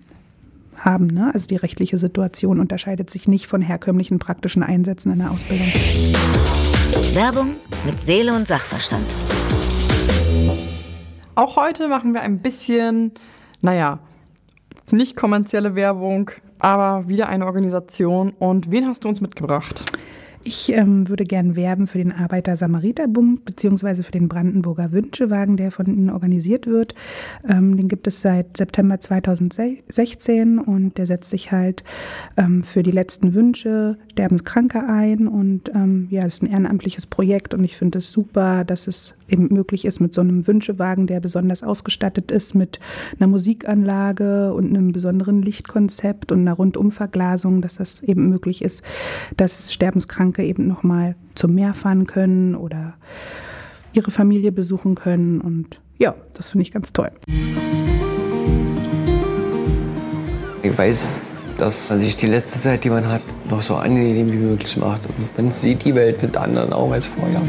haben. 0.84 1.06
Ne? 1.06 1.30
Also 1.32 1.46
die 1.46 1.56
rechtliche 1.56 1.98
Situation 1.98 2.60
unterscheidet 2.60 3.10
sich 3.10 3.28
nicht 3.28 3.46
von 3.46 3.62
herkömmlichen 3.62 4.18
praktischen 4.18 4.62
Einsätzen 4.62 5.12
in 5.12 5.18
der 5.18 5.30
Ausbildung. 5.30 5.68
Werbung 7.12 7.52
mit 7.86 8.00
Seele 8.00 8.34
und 8.34 8.46
Sachverstand. 8.46 9.06
Auch 11.36 11.56
heute 11.56 11.88
machen 11.88 12.14
wir 12.14 12.22
ein 12.22 12.38
bisschen, 12.40 13.12
naja, 13.60 13.98
nicht 14.90 15.16
kommerzielle 15.16 15.74
Werbung, 15.74 16.30
aber 16.58 17.08
wieder 17.08 17.28
eine 17.28 17.46
Organisation. 17.46 18.32
Und 18.38 18.70
wen 18.70 18.86
hast 18.86 19.04
du 19.04 19.08
uns 19.08 19.20
mitgebracht? 19.20 19.84
Ich 20.46 20.70
ähm, 20.70 21.08
würde 21.08 21.24
gern 21.24 21.56
werben 21.56 21.86
für 21.86 21.96
den 21.96 22.12
Arbeiter-Samariter-Bund 22.12 23.46
beziehungsweise 23.46 24.02
für 24.02 24.12
den 24.12 24.28
Brandenburger 24.28 24.92
Wünschewagen, 24.92 25.56
der 25.56 25.70
von 25.70 25.86
Ihnen 25.86 26.10
organisiert 26.10 26.66
wird. 26.66 26.94
Ähm, 27.48 27.78
den 27.78 27.88
gibt 27.88 28.06
es 28.06 28.20
seit 28.20 28.58
September 28.58 29.00
2016 29.00 30.58
und 30.58 30.98
der 30.98 31.06
setzt 31.06 31.30
sich 31.30 31.50
halt 31.50 31.82
ähm, 32.36 32.62
für 32.62 32.82
die 32.82 32.90
letzten 32.90 33.32
Wünsche 33.32 33.96
Sterbenskranke 34.12 34.86
ein. 34.86 35.28
Und 35.28 35.70
ähm, 35.74 36.08
ja, 36.10 36.24
das 36.24 36.34
ist 36.34 36.42
ein 36.42 36.50
ehrenamtliches 36.50 37.06
Projekt 37.06 37.54
und 37.54 37.64
ich 37.64 37.78
finde 37.78 37.98
es 37.98 38.10
super, 38.10 38.64
dass 38.64 38.86
es 38.86 39.14
eben 39.28 39.48
möglich 39.52 39.84
ist 39.84 40.00
mit 40.00 40.14
so 40.14 40.20
einem 40.20 40.46
Wünschewagen, 40.46 41.06
der 41.06 41.20
besonders 41.20 41.62
ausgestattet 41.62 42.30
ist 42.30 42.54
mit 42.54 42.78
einer 43.18 43.28
Musikanlage 43.28 44.52
und 44.52 44.66
einem 44.66 44.92
besonderen 44.92 45.40
Lichtkonzept 45.42 46.32
und 46.32 46.40
einer 46.40 46.52
Rundumverglasung, 46.52 47.62
dass 47.62 47.76
das 47.76 48.02
eben 48.02 48.28
möglich 48.28 48.62
ist, 48.62 48.82
dass 49.36 49.72
Sterbenskranke 49.72 50.33
eben 50.42 50.66
nochmal 50.66 51.14
zum 51.34 51.54
Meer 51.54 51.74
fahren 51.74 52.06
können 52.06 52.54
oder 52.54 52.94
ihre 53.92 54.10
Familie 54.10 54.52
besuchen 54.52 54.94
können. 54.94 55.40
Und 55.40 55.80
ja, 55.98 56.14
das 56.34 56.50
finde 56.50 56.62
ich 56.62 56.72
ganz 56.72 56.92
toll. 56.92 57.10
Ich 60.62 60.76
weiß, 60.76 61.18
dass 61.58 61.90
man 61.90 62.00
sich 62.00 62.16
die 62.16 62.26
letzte 62.26 62.60
Zeit, 62.60 62.84
die 62.84 62.90
man 62.90 63.06
hat, 63.08 63.22
noch 63.48 63.62
so 63.62 63.76
angenehm 63.76 64.32
wie 64.32 64.36
möglich 64.36 64.76
macht. 64.76 65.02
Und 65.06 65.36
man 65.36 65.52
sieht 65.52 65.84
die 65.84 65.94
Welt 65.94 66.22
mit 66.22 66.36
anderen 66.36 66.72
Augen 66.72 66.92
als 66.92 67.06
vorher 67.06 67.42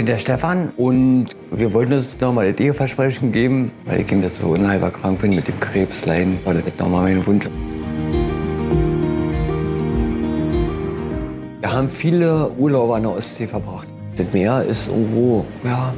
bin 0.00 0.06
der 0.06 0.16
Stefan 0.16 0.70
und 0.78 1.26
wir 1.50 1.74
wollten 1.74 1.92
uns 1.92 2.18
nochmal 2.18 2.50
das 2.50 2.58
Eheversprechen 2.58 3.32
geben, 3.32 3.70
weil 3.84 4.00
ich 4.00 4.10
jetzt 4.10 4.36
so 4.36 4.46
unheilbar 4.46 4.92
krank 4.92 5.20
bin 5.20 5.34
mit 5.34 5.46
dem 5.46 5.60
Krebslein. 5.60 6.38
War 6.42 6.54
das 6.54 6.64
nochmal 6.78 7.02
mein 7.02 7.26
Wunsch. 7.26 7.50
Haben 11.80 11.88
viele 11.88 12.50
Urlauber 12.58 12.96
an 12.96 13.02
der 13.04 13.12
Ostsee 13.12 13.46
verbracht. 13.46 13.88
Das 14.16 14.30
Meer 14.34 14.62
ist 14.62 14.88
irgendwo, 14.88 15.46
ja, 15.64 15.94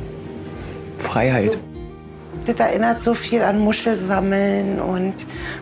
Freiheit. 0.97 1.59
Das 2.47 2.55
erinnert 2.61 3.03
so 3.03 3.15
viel 3.15 3.43
an 3.43 3.59
Muschelsammeln 3.59 4.81
und 4.81 5.15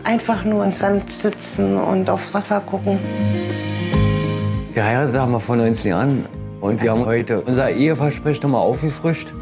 einfach 0.03 0.45
nur 0.45 0.63
im 0.63 0.73
Sand 0.73 1.11
sitzen 1.11 1.75
und 1.75 2.09
aufs 2.09 2.33
Wasser 2.35 2.59
gucken. 2.61 2.99
Geheiratet 4.75 5.17
haben 5.17 5.31
wir 5.31 5.39
vor 5.39 5.55
19 5.55 5.89
Jahren. 5.89 6.25
Und 6.59 6.83
wir 6.83 6.91
haben 6.91 7.05
heute 7.07 7.41
unser 7.41 7.71
Eheversprechen 7.71 8.43
nochmal 8.43 8.61
aufgefrischt. 8.61 9.33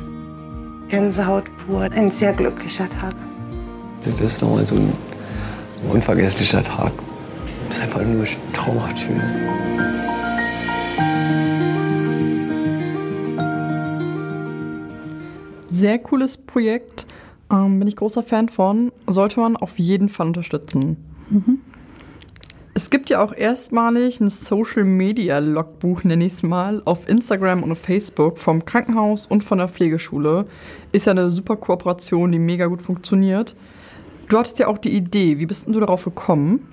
Gänsehaut 0.87 1.43
pur, 1.65 1.81
ein 1.81 2.09
sehr 2.09 2.31
glücklicher 2.31 2.89
Tag. 2.89 3.13
Das 4.05 4.33
ist 4.33 4.41
nochmal 4.41 4.65
so 4.65 4.75
ein 4.75 4.93
unvergesslicher 5.89 6.63
Tag. 6.63 6.93
ist 7.69 7.81
einfach 7.81 8.01
nur 8.01 8.23
traumhaft 8.53 8.99
schön. 8.99 9.21
Sehr 15.79 15.99
cooles 15.99 16.37
Projekt. 16.37 17.07
Ähm, 17.49 17.79
bin 17.79 17.87
ich 17.87 17.95
großer 17.95 18.21
Fan 18.21 18.49
von. 18.49 18.91
Sollte 19.07 19.39
man 19.39 19.55
auf 19.55 19.79
jeden 19.79 20.09
Fall 20.09 20.27
unterstützen. 20.27 20.97
Es 22.73 22.89
gibt 22.89 23.09
ja 23.09 23.23
auch 23.23 23.33
erstmalig 23.33 24.19
ein 24.19 24.29
Social 24.29 24.83
Media 24.83 25.39
Logbuch, 25.39 26.03
nenne 26.03 26.25
ich 26.25 26.33
es 26.33 26.43
mal, 26.43 26.81
auf 26.83 27.07
Instagram 27.07 27.63
und 27.63 27.71
auf 27.71 27.79
Facebook 27.79 28.39
vom 28.39 28.65
Krankenhaus 28.65 29.25
und 29.25 29.43
von 29.43 29.59
der 29.59 29.69
Pflegeschule. 29.69 30.47
Ist 30.91 31.05
ja 31.05 31.11
eine 31.11 31.31
super 31.31 31.55
Kooperation, 31.55 32.33
die 32.33 32.39
mega 32.39 32.65
gut 32.65 32.81
funktioniert. 32.81 33.55
Du 34.27 34.37
hattest 34.37 34.59
ja 34.59 34.67
auch 34.67 34.79
die 34.79 34.93
Idee. 34.93 35.39
Wie 35.39 35.45
bist 35.45 35.65
denn 35.65 35.73
du 35.73 35.79
darauf 35.79 36.03
gekommen? 36.03 36.67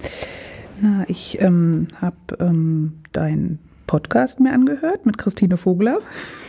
Na, 0.81 1.05
ich 1.07 1.41
ähm, 1.41 1.87
habe 2.01 2.17
ähm, 2.41 3.03
deinen 3.13 3.61
Podcast 3.87 4.40
mir 4.40 4.52
angehört 4.52 5.07
mit 5.07 5.19
Christine 5.19 5.57
Vogler 5.57 5.99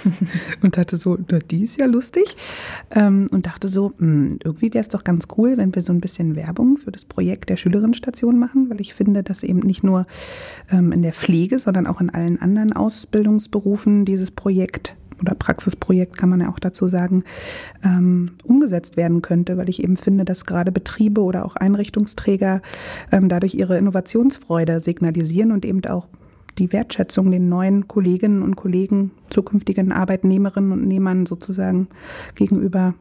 und 0.62 0.78
dachte 0.78 0.98
so, 0.98 1.18
die 1.18 1.64
ist 1.64 1.80
ja 1.80 1.86
lustig. 1.86 2.36
Ähm, 2.92 3.28
und 3.32 3.46
dachte 3.46 3.68
so, 3.68 3.94
mh, 3.98 4.38
irgendwie 4.44 4.74
wäre 4.74 4.82
es 4.82 4.90
doch 4.90 5.04
ganz 5.04 5.28
cool, 5.38 5.58
wenn 5.58 5.74
wir 5.76 5.82
so 5.82 5.94
ein 5.94 6.02
bisschen 6.02 6.36
Werbung 6.36 6.78
für 6.78 6.92
das 6.92 7.06
Projekt 7.06 7.50
der 7.50 7.58
Schülerinnenstation 7.58 8.40
machen, 8.40 8.70
weil 8.70 8.82
ich 8.82 8.94
finde, 8.94 9.24
dass 9.24 9.44
eben 9.44 9.60
nicht 9.60 9.84
nur 9.84 10.08
ähm, 10.72 10.92
in 10.92 11.02
der 11.02 11.14
Pflege, 11.14 11.60
sondern 11.60 11.88
auch 11.88 12.02
in 12.02 12.10
allen 12.10 12.42
anderen 12.42 12.74
Ausbildungsberufen 12.74 14.06
dieses 14.06 14.32
Projekt 14.32 14.96
oder 15.22 15.36
Praxisprojekt 15.36 16.18
kann 16.18 16.30
man 16.30 16.42
ja 16.42 16.50
auch 16.50 16.60
dazu 16.60 16.88
sagen, 16.88 17.24
ähm, 17.84 18.32
umgesetzt 18.44 18.98
werden 18.98 19.22
könnte, 19.22 19.58
weil 19.58 19.70
ich 19.70 19.82
eben 19.84 19.98
finde, 19.98 20.26
dass 20.26 20.46
gerade 20.46 20.72
Betriebe 20.72 21.22
oder 21.22 21.46
auch 21.46 21.56
Einrichtungsträger 21.56 22.62
ähm, 23.12 23.30
dadurch 23.30 23.56
ihre 23.56 23.78
Innovationsfreude 23.78 24.80
signalisieren 24.80 25.52
und 25.52 25.66
eben 25.66 25.84
auch 25.86 26.08
die 26.58 26.72
Wertschätzung 26.72 27.32
den 27.32 27.50
neuen 27.50 27.88
Kolleginnen 27.88 28.42
und 28.42 28.56
Kollegen, 28.56 29.12
zukünftigen 29.30 29.92
Arbeitnehmerinnen 29.92 30.72
und 30.72 30.88
Nehmern 30.88 31.26
sozusagen 31.26 31.88
gegenüber 32.36 32.94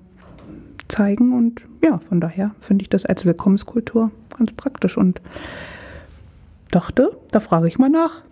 zeigen. 0.88 1.36
Und 1.36 1.62
ja, 1.82 1.98
von 2.08 2.20
daher 2.20 2.54
finde 2.60 2.82
ich 2.82 2.88
das 2.88 3.04
als 3.06 3.24
Willkommenskultur 3.24 4.10
ganz 4.36 4.52
praktisch 4.52 4.96
und 4.96 5.20
dachte, 6.70 7.16
da 7.30 7.40
frage 7.40 7.68
ich 7.68 7.78
mal 7.78 7.90
nach. 7.90 8.22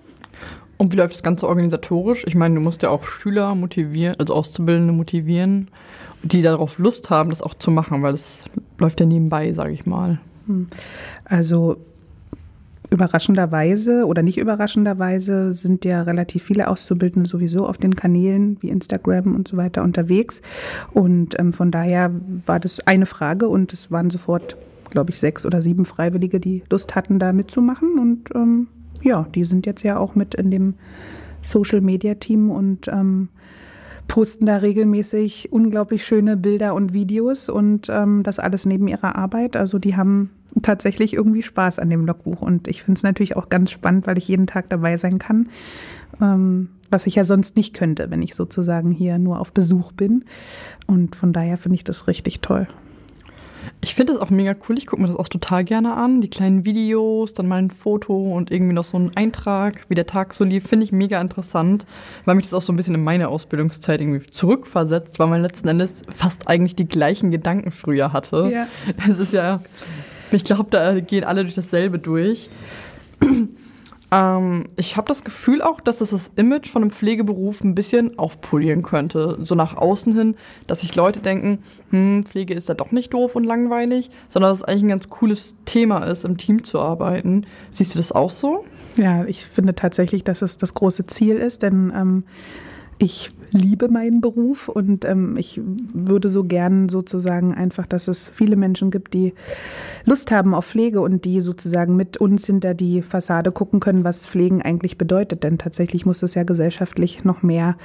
Und 0.77 0.93
wie 0.93 0.97
läuft 0.97 1.15
das 1.15 1.23
Ganze 1.23 1.49
organisatorisch? 1.49 2.25
Ich 2.27 2.35
meine, 2.35 2.57
du 2.57 2.61
musst 2.61 2.83
ja 2.83 2.91
auch 2.91 3.05
Schüler 3.05 3.55
motivieren, 3.55 4.17
also 4.19 4.35
Auszubildende 4.35 4.93
motivieren, 4.93 5.69
die 6.23 6.43
darauf 6.43 6.79
Lust 6.79 7.11
haben, 7.11 7.31
das 7.31 7.43
auch 7.43 7.55
zu 7.55 7.71
machen, 7.71 8.03
weil 8.03 8.13
das 8.13 8.45
läuft 8.79 9.01
ja 9.01 9.07
nebenbei, 9.07 9.53
sage 9.53 9.73
ich 9.73 9.87
mal. 9.87 10.19
Also 11.25 11.77
überraschenderweise 12.95 14.07
oder 14.07 14.23
nicht 14.23 14.39
überraschenderweise 14.39 15.53
sind 15.53 15.85
ja 15.85 16.03
relativ 16.03 16.45
viele 16.45 16.69
Auszubildende 16.69 17.29
sowieso 17.29 17.67
auf 17.67 17.77
den 17.77 17.95
Kanälen 17.97 18.57
wie 18.61 18.69
Instagram 18.69 19.35
und 19.35 19.49
so 19.49 19.57
weiter 19.57 19.83
unterwegs. 19.83 20.41
Und 20.93 21.39
ähm, 21.39 21.53
von 21.53 21.71
daher 21.71 22.11
war 22.47 22.61
das 22.61 22.81
eine 22.87 23.07
Frage 23.07 23.49
und 23.49 23.73
es 23.73 23.91
waren 23.91 24.11
sofort, 24.11 24.57
glaube 24.91 25.11
ich, 25.11 25.19
sechs 25.19 25.45
oder 25.45 25.61
sieben 25.61 25.85
Freiwillige, 25.85 26.41
die 26.41 26.63
Lust 26.71 26.95
hatten, 26.95 27.19
da 27.19 27.33
mitzumachen. 27.33 27.99
Und 27.99 28.31
ähm, 28.35 28.69
ja, 29.03 29.27
die 29.35 29.45
sind 29.45 29.67
jetzt 29.67 29.83
ja 29.83 29.99
auch 29.99 30.15
mit 30.15 30.35
in 30.35 30.51
dem 30.51 30.75
Social 31.43 31.81
Media 31.81 32.15
Team 32.15 32.51
und 32.51 32.89
ähm, 32.89 33.29
posten 34.09 34.47
da 34.47 34.59
regelmäßig 34.59 35.53
unglaublich 35.53 36.05
schöne 36.07 36.37
Bilder 36.37 36.75
und 36.75 36.93
Videos 36.93 37.49
und 37.49 37.89
ähm, 37.89 38.23
das 38.23 38.39
alles 38.39 38.67
neben 38.67 38.89
ihrer 38.89 39.17
Arbeit. 39.17 39.57
Also 39.57 39.79
die 39.79 39.97
haben 39.97 40.31
tatsächlich 40.63 41.15
irgendwie 41.15 41.43
Spaß 41.43 41.79
an 41.79 41.91
dem 41.91 42.07
Logbuch 42.07 42.43
und 42.43 42.69
ich 42.69 42.83
finde 42.83 42.99
es 42.99 43.03
natürlich 43.03 43.37
auch 43.37 43.49
ganz 43.49 43.71
spannend, 43.71 44.07
weil 44.07 44.19
ich 44.19 44.29
jeden 44.29 44.47
Tag 44.47 44.69
dabei 44.69 44.97
sein 44.97 45.19
kann, 45.19 45.49
ähm, 46.21 46.69
was 46.91 47.07
ich 47.07 47.17
ja 47.17 47.25
sonst 47.25 47.57
nicht 47.57 47.75
könnte, 47.75 48.11
wenn 48.11 48.23
ich 48.23 48.35
sozusagen 48.35 48.93
hier 48.93 49.19
nur 49.19 49.41
auf 49.41 49.53
Besuch 49.53 49.93
bin. 49.93 50.25
Und 50.87 51.17
von 51.17 51.33
daher 51.33 51.57
finde 51.57 51.77
ich 51.77 51.85
das 51.85 52.07
richtig 52.07 52.41
toll. 52.41 52.69
Ich 53.85 53.95
finde 53.95 54.15
das 54.15 54.23
auch 54.23 54.31
mega 54.31 54.55
cool. 54.67 54.79
Ich 54.79 54.87
gucke 54.87 55.03
mir 55.03 55.09
das 55.09 55.17
auch 55.17 55.29
total 55.29 55.63
gerne 55.63 55.95
an. 55.95 56.23
Die 56.23 56.31
kleinen 56.31 56.65
Videos, 56.65 57.35
dann 57.35 57.47
mal 57.47 57.59
ein 57.59 57.71
Foto 57.71 58.35
und 58.35 58.51
irgendwie 58.51 58.73
noch 58.73 58.85
so 58.85 58.99
ein 58.99 59.15
Eintrag, 59.15 59.85
wie 59.91 59.95
der 59.95 60.07
Tag 60.07 60.33
so 60.33 60.43
lief, 60.43 60.67
finde 60.67 60.85
ich 60.85 60.93
mega 60.93 61.21
interessant, 61.21 61.85
weil 62.25 62.35
mich 62.35 62.47
das 62.47 62.55
auch 62.55 62.63
so 62.63 62.73
ein 62.73 62.77
bisschen 62.77 62.95
in 62.95 63.05
meine 63.05 63.29
Ausbildungszeit 63.29 64.01
irgendwie 64.01 64.25
zurückversetzt, 64.25 65.19
weil 65.19 65.27
man 65.27 65.43
letzten 65.43 65.69
Endes 65.69 65.97
fast 66.09 66.49
eigentlich 66.49 66.77
die 66.77 66.89
gleichen 66.89 67.31
Gedanken 67.31 67.73
früher 67.73 68.15
hatte. 68.15 68.51
Ja. 68.51 68.67
Es 69.07 69.19
ist 69.19 69.35
ja, 69.35 69.61
ich 70.31 70.45
glaube, 70.45 70.69
da 70.71 70.99
gehen 71.01 71.25
alle 71.25 71.43
durch 71.43 71.55
dasselbe 71.55 71.99
durch. 71.99 72.49
Ähm, 74.15 74.69
ich 74.77 74.97
habe 74.97 75.09
das 75.09 75.25
Gefühl 75.25 75.61
auch, 75.61 75.81
dass 75.81 75.99
das 75.99 76.11
das 76.11 76.31
Image 76.37 76.71
von 76.71 76.83
einem 76.83 76.91
Pflegeberuf 76.93 77.63
ein 77.63 77.75
bisschen 77.75 78.17
aufpolieren 78.19 78.83
könnte. 78.83 79.39
So 79.43 79.55
nach 79.57 79.77
außen 79.77 80.15
hin, 80.15 80.37
dass 80.67 80.81
sich 80.81 80.95
Leute 80.95 81.21
denken, 81.21 81.59
hm, 81.91 82.23
Pflege 82.25 82.55
ist 82.55 82.69
ja 82.69 82.75
doch 82.75 82.93
nicht 82.93 83.13
doof 83.13 83.35
und 83.35 83.45
langweilig, 83.45 84.11
sondern 84.29 84.53
dass 84.53 84.59
es 84.59 84.65
eigentlich 84.65 84.85
ein 84.85 84.89
ganz 84.89 85.11
cooles 85.11 85.57
Thema 85.65 86.05
ist, 86.05 86.25
im 86.25 86.37
Team 86.37 86.63
zu 86.63 86.81
arbeiten. 86.81 87.47
Siehst 87.71 87.95
du 87.95 87.99
das 87.99 88.13
auch 88.13 88.31
so? 88.31 88.65
Ja, 88.97 89.25
ich 89.25 89.45
finde 89.45 89.75
tatsächlich, 89.75 90.23
dass 90.23 90.43
es 90.43 90.59
das 90.59 90.75
große 90.75 91.07
Ziel 91.07 91.37
ist, 91.37 91.63
denn 91.63 91.93
ähm, 91.95 92.25
ich 92.99 93.31
liebe 93.55 93.89
meinen 93.89 94.21
Beruf 94.21 94.69
und 94.69 95.05
ähm, 95.05 95.37
ich 95.37 95.61
würde 95.65 96.29
so 96.29 96.45
gern 96.45 96.89
sozusagen 96.89 97.55
einfach, 97.55 97.87
dass 97.87 98.09
es 98.09 98.29
viele 98.29 98.57
Menschen 98.57 98.91
gibt, 98.91 99.15
die 99.15 99.33
Lust 100.05 100.31
haben 100.31 100.55
auf 100.55 100.67
Pflege 100.67 101.01
und 101.01 101.25
die 101.25 101.41
sozusagen 101.41 101.97
mit 101.97 102.19
uns 102.19 102.47
hinter 102.47 102.75
die 102.75 103.01
Fassade 103.01 103.53
gucken 103.53 103.81
können, 103.81 104.05
was 104.05 104.27
Pflegen 104.27 104.61
eigentlich 104.61 104.99
bedeutet. 104.99 105.45
Denn 105.45 105.57
tatsächlich 105.57 106.05
muss 106.05 106.23
es 106.23 106.35
ja 106.35 106.43
gesellschaftlich 106.43 107.25
noch 107.25 107.43
mehr 107.43 107.77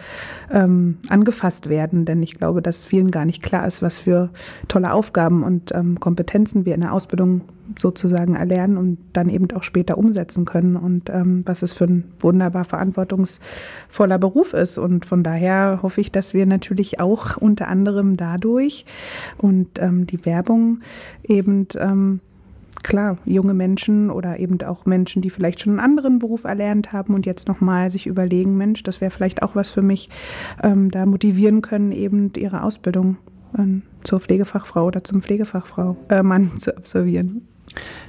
ähm, 0.52 0.98
angefasst 1.08 1.70
werden. 1.70 2.06
Denn 2.06 2.22
ich 2.22 2.36
glaube, 2.36 2.62
dass 2.62 2.86
vielen 2.86 3.12
gar 3.12 3.26
nicht 3.26 3.42
klar 3.42 3.66
ist, 3.66 3.82
was 3.82 4.00
für 4.00 4.30
tolle 4.68 4.92
Aufgaben 4.92 5.44
und 5.44 5.74
ähm, 5.74 6.00
Kompetenzen 6.00 6.66
wir 6.66 6.76
in 6.76 6.82
der 6.82 6.94
Ausbildung 6.94 7.42
sozusagen 7.78 8.36
erlernen 8.36 8.78
und 8.78 8.98
dann 9.14 9.30
eben 9.30 9.48
auch 9.52 9.64
später 9.64 9.98
umsetzen 9.98 10.46
können 10.46 10.76
und 10.76 11.10
ähm, 11.10 11.44
was 11.46 11.62
es 11.62 11.74
für 11.74 11.86
ein 11.86 12.06
wunderbar 12.20 12.66
verantwortungsvoller 12.66 14.18
Beruf 14.18 14.54
ist. 14.54 14.78
Und 14.78 15.06
von 15.06 15.24
daher 15.24 15.59
hoffe 15.82 16.02
ich, 16.02 16.12
dass 16.12 16.34
wir 16.34 16.46
natürlich 16.46 17.00
auch 17.00 17.38
unter 17.38 17.68
anderem 17.68 18.18
dadurch 18.18 18.86
und 19.38 19.80
ähm, 19.80 20.08
die 20.08 20.26
Werbung 20.26 20.82
eben 21.24 21.68
ähm, 21.78 22.20
klar, 22.84 23.18
junge 23.26 23.54
Menschen 23.54 24.10
oder 24.10 24.40
eben 24.40 24.62
auch 24.64 24.86
Menschen, 24.86 25.22
die 25.22 25.30
vielleicht 25.30 25.62
schon 25.62 25.72
einen 25.74 25.80
anderen 25.80 26.20
Beruf 26.20 26.44
erlernt 26.44 26.94
haben 26.94 27.14
und 27.14 27.26
jetzt 27.26 27.48
nochmal 27.48 27.92
sich 27.92 28.08
überlegen, 28.08 28.58
Mensch, 28.58 28.84
das 28.84 29.02
wäre 29.02 29.12
vielleicht 29.12 29.44
auch 29.44 29.56
was 29.56 29.72
für 29.72 29.82
mich, 29.82 30.10
ähm, 30.64 30.92
da 30.92 31.06
motivieren 31.06 31.62
können, 31.62 31.92
eben 31.92 32.32
ihre 32.38 32.64
Ausbildung 32.64 33.18
ähm, 33.58 33.84
zur 34.04 34.20
Pflegefachfrau 34.20 34.86
oder 34.86 35.04
zum 35.04 35.22
Pflegefachfrau 35.22 35.98
äh, 36.10 36.24
Mann 36.24 36.52
zu 36.60 36.76
absolvieren. 36.76 37.48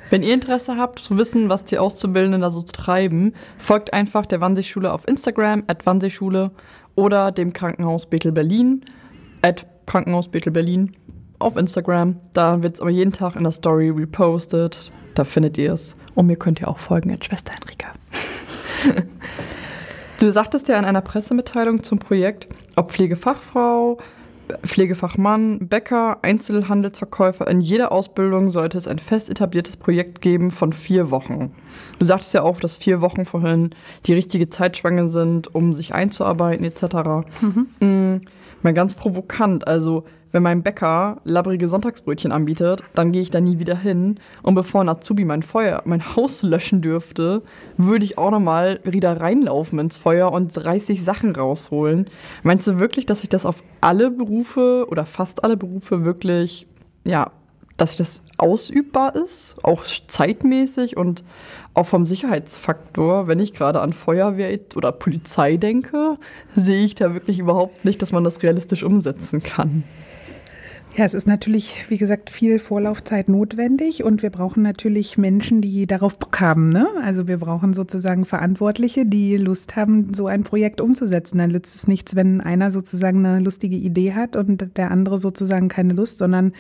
Wenn 0.08 0.22
ihr 0.22 0.34
Interesse 0.34 0.76
habt 0.76 0.98
zu 0.98 1.16
wissen, 1.18 1.48
was 1.48 1.64
die 1.64 1.78
Auszubildenden 1.78 2.40
da 2.40 2.50
so 2.50 2.62
treiben, 2.62 3.34
folgt 3.58 3.92
einfach 3.92 4.26
der 4.26 4.40
Wannseeschule 4.40 4.92
auf 4.92 5.06
Instagram, 5.06 5.64
at 5.66 5.86
Wannseeschule 5.86 6.50
oder 7.00 7.32
dem 7.32 7.52
Krankenhaus 7.54 8.04
Bethel 8.06 8.30
Berlin, 8.30 8.84
at 9.42 9.66
Krankenhaus 9.86 10.28
Bethel 10.28 10.52
Berlin 10.52 10.92
auf 11.38 11.56
Instagram. 11.56 12.16
Da 12.34 12.62
wird 12.62 12.74
es 12.74 12.80
aber 12.80 12.90
jeden 12.90 13.12
Tag 13.12 13.36
in 13.36 13.42
der 13.42 13.52
Story 13.52 13.88
repostet. 13.88 14.92
Da 15.14 15.24
findet 15.24 15.56
ihr 15.56 15.72
es. 15.72 15.96
Und 16.14 16.26
mir 16.26 16.36
könnt 16.36 16.60
ihr 16.60 16.68
auch 16.68 16.78
folgen 16.78 17.10
at 17.10 17.24
Schwester 17.24 17.52
Enrika. 17.54 17.88
du 20.20 20.30
sagtest 20.30 20.68
ja 20.68 20.78
in 20.78 20.84
einer 20.84 21.00
Pressemitteilung 21.00 21.82
zum 21.82 21.98
Projekt, 21.98 22.48
ob 22.76 22.92
Pflegefachfrau, 22.92 23.98
Pflegefachmann, 24.64 25.68
Bäcker, 25.68 26.18
Einzelhandelsverkäufer. 26.22 27.46
In 27.48 27.60
jeder 27.60 27.92
Ausbildung 27.92 28.50
sollte 28.50 28.78
es 28.78 28.88
ein 28.88 28.98
fest 28.98 29.30
etabliertes 29.30 29.76
Projekt 29.76 30.20
geben 30.20 30.50
von 30.50 30.72
vier 30.72 31.10
Wochen. 31.10 31.52
Du 31.98 32.04
sagtest 32.04 32.34
ja 32.34 32.42
auch, 32.42 32.60
dass 32.60 32.76
vier 32.76 33.00
Wochen 33.00 33.26
vorhin 33.26 33.70
die 34.06 34.14
richtige 34.14 34.50
Zeitspanne 34.50 35.08
sind, 35.08 35.54
um 35.54 35.74
sich 35.74 35.94
einzuarbeiten 35.94 36.64
etc. 36.64 37.26
Mhm. 37.80 38.20
Mal 38.62 38.74
ganz 38.74 38.94
provokant, 38.94 39.66
also 39.66 40.04
wenn 40.32 40.42
mein 40.42 40.62
Bäcker 40.62 41.20
labbrige 41.24 41.68
Sonntagsbrötchen 41.68 42.32
anbietet, 42.32 42.84
dann 42.94 43.12
gehe 43.12 43.22
ich 43.22 43.30
da 43.30 43.40
nie 43.40 43.58
wieder 43.58 43.76
hin. 43.76 44.20
Und 44.42 44.54
bevor 44.54 44.80
ein 44.80 44.88
Azubi 44.88 45.24
mein 45.24 45.42
Feuer, 45.42 45.82
mein 45.84 46.14
Haus 46.16 46.42
löschen 46.42 46.82
dürfte, 46.82 47.42
würde 47.76 48.04
ich 48.04 48.18
auch 48.18 48.30
nochmal 48.30 48.80
wieder 48.84 49.20
reinlaufen 49.20 49.78
ins 49.78 49.96
Feuer 49.96 50.32
und 50.32 50.52
30 50.52 51.02
Sachen 51.04 51.34
rausholen. 51.34 52.06
Meinst 52.42 52.66
du 52.66 52.78
wirklich, 52.78 53.06
dass 53.06 53.20
sich 53.20 53.28
das 53.28 53.46
auf 53.46 53.62
alle 53.80 54.10
Berufe 54.10 54.86
oder 54.88 55.04
fast 55.04 55.44
alle 55.44 55.56
Berufe 55.56 56.04
wirklich, 56.04 56.66
ja, 57.04 57.30
dass 57.76 57.96
das 57.96 58.22
ausübbar 58.36 59.16
ist, 59.16 59.56
auch 59.62 59.84
zeitmäßig 59.84 60.96
und 60.96 61.24
auch 61.72 61.86
vom 61.86 62.06
Sicherheitsfaktor, 62.06 63.26
wenn 63.26 63.40
ich 63.40 63.54
gerade 63.54 63.80
an 63.80 63.92
Feuerwehr 63.92 64.58
oder 64.74 64.92
Polizei 64.92 65.56
denke, 65.56 66.18
sehe 66.54 66.84
ich 66.84 66.94
da 66.94 67.14
wirklich 67.14 67.38
überhaupt 67.38 67.84
nicht, 67.84 68.02
dass 68.02 68.12
man 68.12 68.24
das 68.24 68.42
realistisch 68.42 68.82
umsetzen 68.82 69.42
kann. 69.42 69.84
Ja, 71.00 71.06
es 71.06 71.14
ist 71.14 71.26
natürlich, 71.26 71.88
wie 71.88 71.96
gesagt, 71.96 72.28
viel 72.28 72.58
Vorlaufzeit 72.58 73.30
notwendig 73.30 74.04
und 74.04 74.22
wir 74.22 74.28
brauchen 74.28 74.62
natürlich 74.62 75.16
Menschen, 75.16 75.62
die 75.62 75.86
darauf 75.86 76.18
Bock 76.18 76.38
haben. 76.42 76.68
Ne? 76.68 76.86
Also 77.02 77.26
wir 77.26 77.38
brauchen 77.38 77.72
sozusagen 77.72 78.26
Verantwortliche, 78.26 79.06
die 79.06 79.38
Lust 79.38 79.76
haben, 79.76 80.12
so 80.12 80.26
ein 80.26 80.42
Projekt 80.42 80.82
umzusetzen. 80.82 81.38
Dann 81.38 81.52
nützt 81.52 81.74
es 81.74 81.86
nichts, 81.86 82.16
wenn 82.16 82.42
einer 82.42 82.70
sozusagen 82.70 83.24
eine 83.24 83.42
lustige 83.42 83.76
Idee 83.76 84.12
hat 84.12 84.36
und 84.36 84.76
der 84.76 84.90
andere 84.90 85.16
sozusagen 85.16 85.68
keine 85.68 85.94
Lust, 85.94 86.18
sondern 86.18 86.52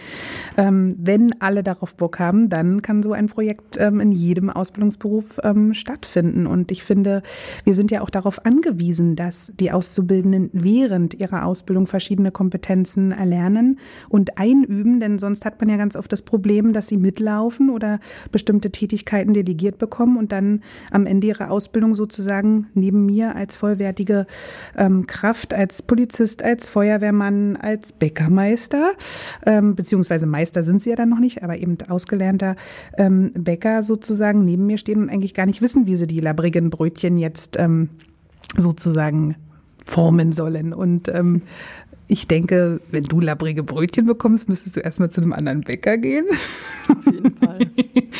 ähm, 0.56 0.94
wenn 0.96 1.38
alle 1.42 1.62
darauf 1.62 1.94
Bock 1.94 2.18
haben, 2.18 2.48
dann 2.48 2.80
kann 2.80 3.02
so 3.02 3.12
ein 3.12 3.26
Projekt 3.26 3.76
ähm, 3.78 4.00
in 4.00 4.10
jedem 4.10 4.48
Ausbildungsberuf 4.48 5.38
ähm, 5.44 5.74
stattfinden. 5.74 6.46
Und 6.46 6.70
ich 6.70 6.82
finde, 6.82 7.22
wir 7.64 7.74
sind 7.74 7.90
ja 7.90 8.00
auch 8.00 8.08
darauf 8.08 8.46
angewiesen, 8.46 9.16
dass 9.16 9.52
die 9.60 9.70
Auszubildenden 9.70 10.48
während 10.54 11.12
ihrer 11.12 11.44
Ausbildung 11.44 11.86
verschiedene 11.86 12.30
Kompetenzen 12.30 13.12
erlernen 13.12 13.78
und 14.08 14.29
einüben, 14.36 15.00
denn 15.00 15.18
sonst 15.18 15.44
hat 15.44 15.60
man 15.60 15.68
ja 15.68 15.76
ganz 15.76 15.96
oft 15.96 16.12
das 16.12 16.22
Problem, 16.22 16.72
dass 16.72 16.88
sie 16.88 16.96
mitlaufen 16.96 17.70
oder 17.70 18.00
bestimmte 18.32 18.70
Tätigkeiten 18.70 19.32
delegiert 19.32 19.78
bekommen 19.78 20.16
und 20.16 20.32
dann 20.32 20.62
am 20.90 21.06
Ende 21.06 21.28
ihrer 21.28 21.50
Ausbildung 21.50 21.94
sozusagen 21.94 22.66
neben 22.74 23.06
mir 23.06 23.34
als 23.36 23.56
vollwertige 23.56 24.26
ähm, 24.76 25.06
Kraft, 25.06 25.54
als 25.54 25.82
Polizist, 25.82 26.42
als 26.42 26.68
Feuerwehrmann, 26.68 27.56
als 27.56 27.92
Bäckermeister, 27.92 28.92
ähm, 29.46 29.74
beziehungsweise 29.74 30.26
Meister 30.26 30.62
sind 30.62 30.82
sie 30.82 30.90
ja 30.90 30.96
dann 30.96 31.08
noch 31.08 31.20
nicht, 31.20 31.42
aber 31.42 31.58
eben 31.58 31.78
ausgelernter 31.88 32.56
ähm, 32.96 33.32
Bäcker 33.34 33.82
sozusagen 33.82 34.44
neben 34.44 34.66
mir 34.66 34.78
stehen 34.78 35.02
und 35.02 35.10
eigentlich 35.10 35.34
gar 35.34 35.46
nicht 35.46 35.62
wissen, 35.62 35.86
wie 35.86 35.96
sie 35.96 36.06
die 36.06 36.20
labrigen 36.20 36.70
Brötchen 36.70 37.16
jetzt 37.16 37.56
ähm, 37.58 37.90
sozusagen 38.56 39.36
formen 39.84 40.32
sollen. 40.32 40.72
Und 40.72 41.08
ähm, 41.08 41.42
ich 42.10 42.26
denke, 42.26 42.80
wenn 42.90 43.04
du 43.04 43.20
labrige 43.20 43.62
Brötchen 43.62 44.04
bekommst, 44.04 44.48
müsstest 44.48 44.74
du 44.74 44.80
erstmal 44.80 45.10
zu 45.10 45.20
einem 45.20 45.32
anderen 45.32 45.60
Bäcker 45.60 45.96
gehen. 45.96 46.26
Auf 46.88 47.06
jeden 47.06 47.36
Fall. 47.36 47.70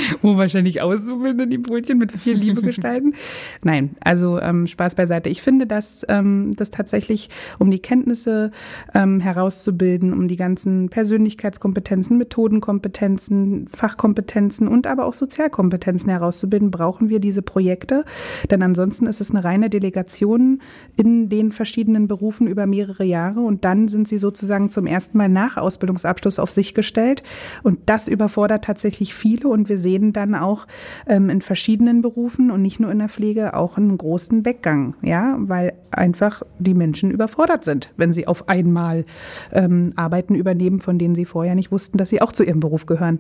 Wo 0.22 0.36
wahrscheinlich 0.36 0.80
Auszubildende 0.80 1.46
die 1.46 1.58
Brötchen 1.58 1.98
mit 1.98 2.12
viel 2.12 2.36
Liebe 2.36 2.62
gestalten. 2.62 3.14
Nein, 3.62 3.90
also 4.00 4.40
ähm, 4.40 4.66
Spaß 4.66 4.94
beiseite. 4.94 5.28
Ich 5.28 5.42
finde, 5.42 5.66
dass 5.66 6.04
ähm, 6.08 6.52
das 6.56 6.70
tatsächlich, 6.70 7.30
um 7.58 7.70
die 7.70 7.78
Kenntnisse 7.78 8.50
ähm, 8.94 9.20
herauszubilden, 9.20 10.12
um 10.12 10.28
die 10.28 10.36
ganzen 10.36 10.88
Persönlichkeitskompetenzen, 10.88 12.18
Methodenkompetenzen, 12.18 13.68
Fachkompetenzen 13.68 14.68
und 14.68 14.86
aber 14.86 15.06
auch 15.06 15.14
Sozialkompetenzen 15.14 16.10
herauszubilden, 16.10 16.70
brauchen 16.70 17.08
wir 17.08 17.20
diese 17.20 17.42
Projekte. 17.42 18.04
Denn 18.50 18.62
ansonsten 18.62 19.06
ist 19.06 19.20
es 19.20 19.30
eine 19.30 19.44
reine 19.44 19.70
Delegation 19.70 20.60
in 20.96 21.28
den 21.28 21.50
verschiedenen 21.50 22.08
Berufen 22.08 22.46
über 22.46 22.66
mehrere 22.66 23.04
Jahre 23.04 23.40
und 23.40 23.64
dann 23.64 23.88
sind 23.88 24.08
sie 24.08 24.18
sozusagen 24.18 24.70
zum 24.70 24.86
ersten 24.86 25.18
Mal 25.18 25.28
nach 25.28 25.56
Ausbildungsabschluss 25.56 26.38
auf 26.38 26.50
sich 26.50 26.74
gestellt. 26.74 27.22
Und 27.62 27.78
das 27.86 28.08
überfordert 28.08 28.64
tatsächlich 28.64 29.14
viele. 29.14 29.48
Und 29.48 29.68
wir 29.68 29.78
sehen 29.78 29.89
dann 29.98 30.35
auch 30.35 30.66
ähm, 31.07 31.31
in 31.31 31.42
verschiedenen 31.42 32.03
Berufen 32.03 32.50
und 32.50 32.62
nicht 32.62 32.81
nur 32.81 32.90
in 32.90 32.98
der 32.98 33.09
Pflege 33.09 33.55
auch 33.55 33.76
einen 33.76 33.96
großen 33.96 34.44
Weggang, 34.44 34.96
ja, 35.03 35.37
weil 35.38 35.72
einfach 35.90 36.42
die 36.59 36.74
Menschen 36.74 37.11
überfordert 37.11 37.64
sind, 37.64 37.92
wenn 37.96 38.12
sie 38.12 38.26
auf 38.26 38.48
einmal 38.48 39.05
ähm, 39.53 39.92
Arbeiten 39.96 40.35
übernehmen, 40.35 40.81
von 40.81 40.98
denen 40.98 41.14
sie 41.14 41.24
vorher 41.24 41.55
nicht 41.55 41.72
wussten, 41.72 41.98
dass 41.98 42.11
sie 42.11 42.22
auch 42.22 42.33
zu 42.33 42.44
ihrem 42.44 42.61
Beruf 42.61 42.87
gehören. 42.87 43.18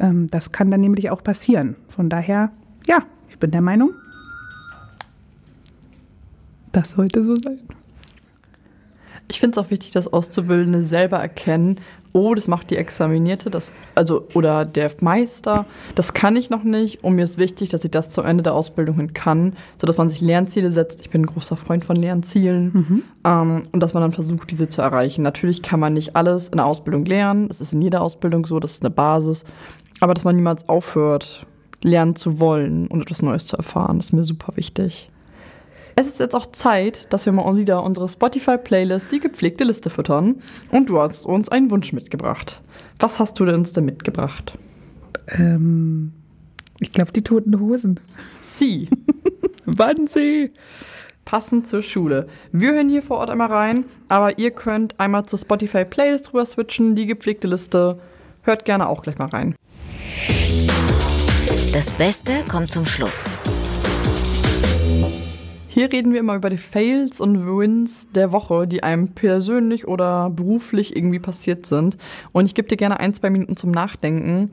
Ähm, 0.00 0.28
das 0.30 0.52
kann 0.52 0.70
dann 0.70 0.80
nämlich 0.80 1.10
auch 1.10 1.22
passieren. 1.22 1.76
Von 1.88 2.08
daher, 2.08 2.50
ja, 2.86 2.98
ich 3.28 3.38
bin 3.38 3.50
der 3.50 3.62
Meinung, 3.62 3.90
das 6.72 6.90
sollte 6.90 7.22
so 7.22 7.34
sein. 7.36 7.60
Ich 9.28 9.40
finde 9.40 9.60
es 9.60 9.64
auch 9.64 9.70
wichtig, 9.70 9.92
dass 9.92 10.12
Auszubildende 10.12 10.82
selber 10.82 11.18
erkennen, 11.18 11.78
oh, 12.12 12.34
das 12.34 12.48
macht 12.48 12.70
die 12.70 12.76
Examinierte, 12.76 13.50
das, 13.50 13.72
also, 13.94 14.26
oder 14.34 14.64
der 14.64 14.90
Meister, 15.00 15.66
das 15.94 16.14
kann 16.14 16.36
ich 16.36 16.50
noch 16.50 16.64
nicht 16.64 17.04
und 17.04 17.14
mir 17.14 17.24
ist 17.24 17.38
wichtig, 17.38 17.68
dass 17.68 17.84
ich 17.84 17.90
das 17.90 18.10
zum 18.10 18.24
Ende 18.24 18.42
der 18.42 18.54
Ausbildung 18.54 18.96
hin 18.96 19.12
kann, 19.12 19.54
sodass 19.80 19.96
man 19.96 20.08
sich 20.08 20.20
Lernziele 20.20 20.70
setzt. 20.70 21.00
Ich 21.00 21.10
bin 21.10 21.22
ein 21.22 21.26
großer 21.26 21.56
Freund 21.56 21.84
von 21.84 21.96
Lernzielen 21.96 22.70
mhm. 22.72 23.02
ähm, 23.24 23.62
und 23.72 23.80
dass 23.80 23.94
man 23.94 24.02
dann 24.02 24.12
versucht, 24.12 24.50
diese 24.50 24.68
zu 24.68 24.82
erreichen. 24.82 25.22
Natürlich 25.22 25.62
kann 25.62 25.80
man 25.80 25.94
nicht 25.94 26.16
alles 26.16 26.48
in 26.48 26.56
der 26.56 26.66
Ausbildung 26.66 27.04
lernen, 27.04 27.48
das 27.48 27.60
ist 27.60 27.72
in 27.72 27.82
jeder 27.82 28.02
Ausbildung 28.02 28.46
so, 28.46 28.60
das 28.60 28.72
ist 28.72 28.82
eine 28.82 28.90
Basis, 28.90 29.44
aber 30.00 30.14
dass 30.14 30.24
man 30.24 30.36
niemals 30.36 30.68
aufhört, 30.68 31.46
lernen 31.82 32.16
zu 32.16 32.40
wollen 32.40 32.88
und 32.88 33.02
etwas 33.02 33.22
Neues 33.22 33.46
zu 33.46 33.56
erfahren, 33.56 34.00
ist 34.00 34.12
mir 34.12 34.24
super 34.24 34.52
wichtig. 34.56 35.10
Es 36.00 36.06
ist 36.06 36.20
jetzt 36.20 36.36
auch 36.36 36.46
Zeit, 36.52 37.12
dass 37.12 37.26
wir 37.26 37.32
mal 37.32 37.56
wieder 37.56 37.82
unsere 37.82 38.08
Spotify-Playlist, 38.08 39.10
die 39.10 39.18
gepflegte 39.18 39.64
Liste 39.64 39.90
füttern. 39.90 40.36
Und 40.70 40.88
du 40.88 41.00
hast 41.00 41.26
uns 41.26 41.48
einen 41.48 41.72
Wunsch 41.72 41.92
mitgebracht. 41.92 42.62
Was 43.00 43.18
hast 43.18 43.40
du 43.40 43.44
uns 43.52 43.72
denn 43.72 43.84
mitgebracht? 43.84 44.52
Ähm, 45.26 46.12
ich 46.78 46.92
glaube, 46.92 47.10
die 47.10 47.24
toten 47.24 47.58
Hosen. 47.58 47.98
Sie. 48.44 48.88
Wann 49.66 50.06
sie? 50.06 50.52
Passend 51.24 51.66
zur 51.66 51.82
Schule. 51.82 52.28
Wir 52.52 52.74
hören 52.74 52.90
hier 52.90 53.02
vor 53.02 53.18
Ort 53.18 53.30
einmal 53.30 53.50
rein, 53.50 53.84
aber 54.08 54.38
ihr 54.38 54.52
könnt 54.52 55.00
einmal 55.00 55.26
zur 55.26 55.40
Spotify-Playlist 55.40 56.28
rüber 56.28 56.46
switchen, 56.46 56.94
die 56.94 57.06
gepflegte 57.06 57.48
Liste. 57.48 57.98
Hört 58.42 58.64
gerne 58.64 58.88
auch 58.88 59.02
gleich 59.02 59.18
mal 59.18 59.30
rein. 59.30 59.56
Das 61.72 61.90
Beste 61.90 62.44
kommt 62.48 62.72
zum 62.72 62.86
Schluss. 62.86 63.24
Hier 65.78 65.92
reden 65.92 66.12
wir 66.12 66.18
immer 66.18 66.34
über 66.34 66.50
die 66.50 66.58
Fails 66.58 67.20
und 67.20 67.46
Wins 67.46 68.08
der 68.10 68.32
Woche, 68.32 68.66
die 68.66 68.82
einem 68.82 69.12
persönlich 69.12 69.86
oder 69.86 70.28
beruflich 70.28 70.96
irgendwie 70.96 71.20
passiert 71.20 71.66
sind. 71.66 71.96
Und 72.32 72.46
ich 72.46 72.56
gebe 72.56 72.66
dir 72.66 72.76
gerne 72.76 72.98
ein, 72.98 73.14
zwei 73.14 73.30
Minuten 73.30 73.56
zum 73.56 73.70
Nachdenken. 73.70 74.50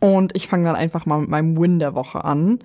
Und 0.00 0.34
ich 0.34 0.48
fange 0.48 0.64
dann 0.64 0.74
einfach 0.74 1.06
mal 1.06 1.20
mit 1.20 1.30
meinem 1.30 1.56
Win 1.56 1.78
der 1.78 1.94
Woche 1.94 2.24
an. 2.24 2.58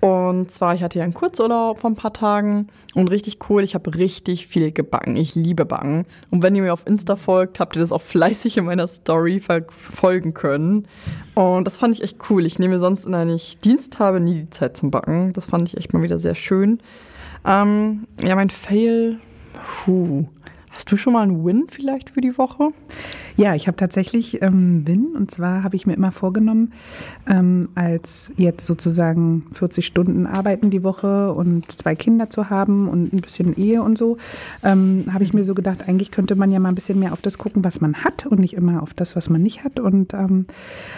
Und 0.00 0.50
zwar, 0.50 0.74
ich 0.74 0.82
hatte 0.82 0.98
ja 0.98 1.04
einen 1.04 1.12
Kurzurlaub 1.12 1.80
von 1.80 1.92
ein 1.92 1.96
paar 1.96 2.14
Tagen 2.14 2.68
und 2.94 3.08
richtig 3.08 3.50
cool. 3.50 3.62
Ich 3.64 3.74
habe 3.74 3.94
richtig 3.96 4.46
viel 4.46 4.72
gebacken. 4.72 5.14
Ich 5.16 5.34
liebe 5.34 5.66
Backen. 5.66 6.06
Und 6.30 6.42
wenn 6.42 6.56
ihr 6.56 6.62
mir 6.62 6.72
auf 6.72 6.86
Insta 6.86 7.16
folgt, 7.16 7.60
habt 7.60 7.76
ihr 7.76 7.80
das 7.80 7.92
auch 7.92 8.00
fleißig 8.00 8.56
in 8.56 8.64
meiner 8.64 8.88
Story 8.88 9.40
verfolgen 9.40 10.32
können. 10.32 10.88
Und 11.34 11.66
das 11.66 11.76
fand 11.76 11.94
ich 11.94 12.02
echt 12.02 12.16
cool. 12.30 12.46
Ich 12.46 12.58
nehme 12.58 12.78
sonst, 12.78 13.04
der 13.04 13.26
ich 13.26 13.58
Dienst 13.58 13.98
habe, 13.98 14.20
nie 14.20 14.44
die 14.44 14.50
Zeit 14.50 14.78
zum 14.78 14.90
Backen. 14.90 15.34
Das 15.34 15.48
fand 15.48 15.68
ich 15.68 15.76
echt 15.76 15.92
mal 15.92 16.02
wieder 16.02 16.18
sehr 16.18 16.34
schön. 16.34 16.80
Ähm, 17.44 18.06
ja, 18.20 18.34
mein 18.34 18.50
Fail. 18.50 19.18
Puh. 19.64 20.26
Hast 20.70 20.90
du 20.90 20.96
schon 20.96 21.12
mal 21.12 21.22
einen 21.22 21.44
Win 21.44 21.66
vielleicht 21.68 22.10
für 22.10 22.20
die 22.20 22.36
Woche? 22.38 22.72
Ja, 23.40 23.54
ich 23.54 23.68
habe 23.68 23.76
tatsächlich 23.78 24.42
ähm, 24.42 24.86
Win. 24.86 25.16
Und 25.16 25.30
zwar 25.30 25.64
habe 25.64 25.74
ich 25.74 25.86
mir 25.86 25.94
immer 25.94 26.12
vorgenommen, 26.12 26.74
ähm, 27.26 27.70
als 27.74 28.30
jetzt 28.36 28.66
sozusagen 28.66 29.46
40 29.52 29.86
Stunden 29.86 30.26
arbeiten 30.26 30.68
die 30.68 30.82
Woche 30.82 31.32
und 31.32 31.72
zwei 31.72 31.94
Kinder 31.94 32.28
zu 32.28 32.50
haben 32.50 32.86
und 32.86 33.14
ein 33.14 33.22
bisschen 33.22 33.56
Ehe 33.56 33.82
und 33.82 33.96
so, 33.96 34.18
ähm, 34.62 35.06
habe 35.10 35.24
ich 35.24 35.32
mir 35.32 35.42
so 35.42 35.54
gedacht, 35.54 35.88
eigentlich 35.88 36.10
könnte 36.10 36.36
man 36.36 36.52
ja 36.52 36.58
mal 36.58 36.68
ein 36.68 36.74
bisschen 36.74 36.98
mehr 36.98 37.14
auf 37.14 37.22
das 37.22 37.38
gucken, 37.38 37.64
was 37.64 37.80
man 37.80 38.04
hat 38.04 38.26
und 38.26 38.40
nicht 38.40 38.52
immer 38.52 38.82
auf 38.82 38.92
das, 38.92 39.16
was 39.16 39.30
man 39.30 39.42
nicht 39.42 39.64
hat. 39.64 39.80
Und 39.80 40.12
ähm, 40.12 40.44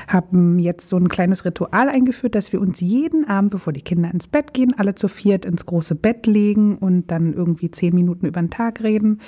haben 0.08 0.58
jetzt 0.58 0.88
so 0.88 0.96
ein 0.96 1.08
kleines 1.08 1.44
Ritual 1.44 1.88
eingeführt, 1.88 2.34
dass 2.34 2.52
wir 2.52 2.60
uns 2.60 2.80
jeden 2.80 3.24
Abend, 3.24 3.52
bevor 3.52 3.72
die 3.72 3.82
Kinder 3.82 4.10
ins 4.12 4.26
Bett 4.26 4.52
gehen, 4.52 4.74
alle 4.76 4.96
zu 4.96 5.06
viert 5.06 5.44
ins 5.44 5.64
große 5.64 5.94
Bett 5.94 6.26
legen 6.26 6.76
und 6.76 7.12
dann 7.12 7.34
irgendwie 7.34 7.70
zehn 7.70 7.94
Minuten 7.94 8.26
über 8.26 8.40
den 8.40 8.50
Tag 8.50 8.82
reden. 8.82 9.20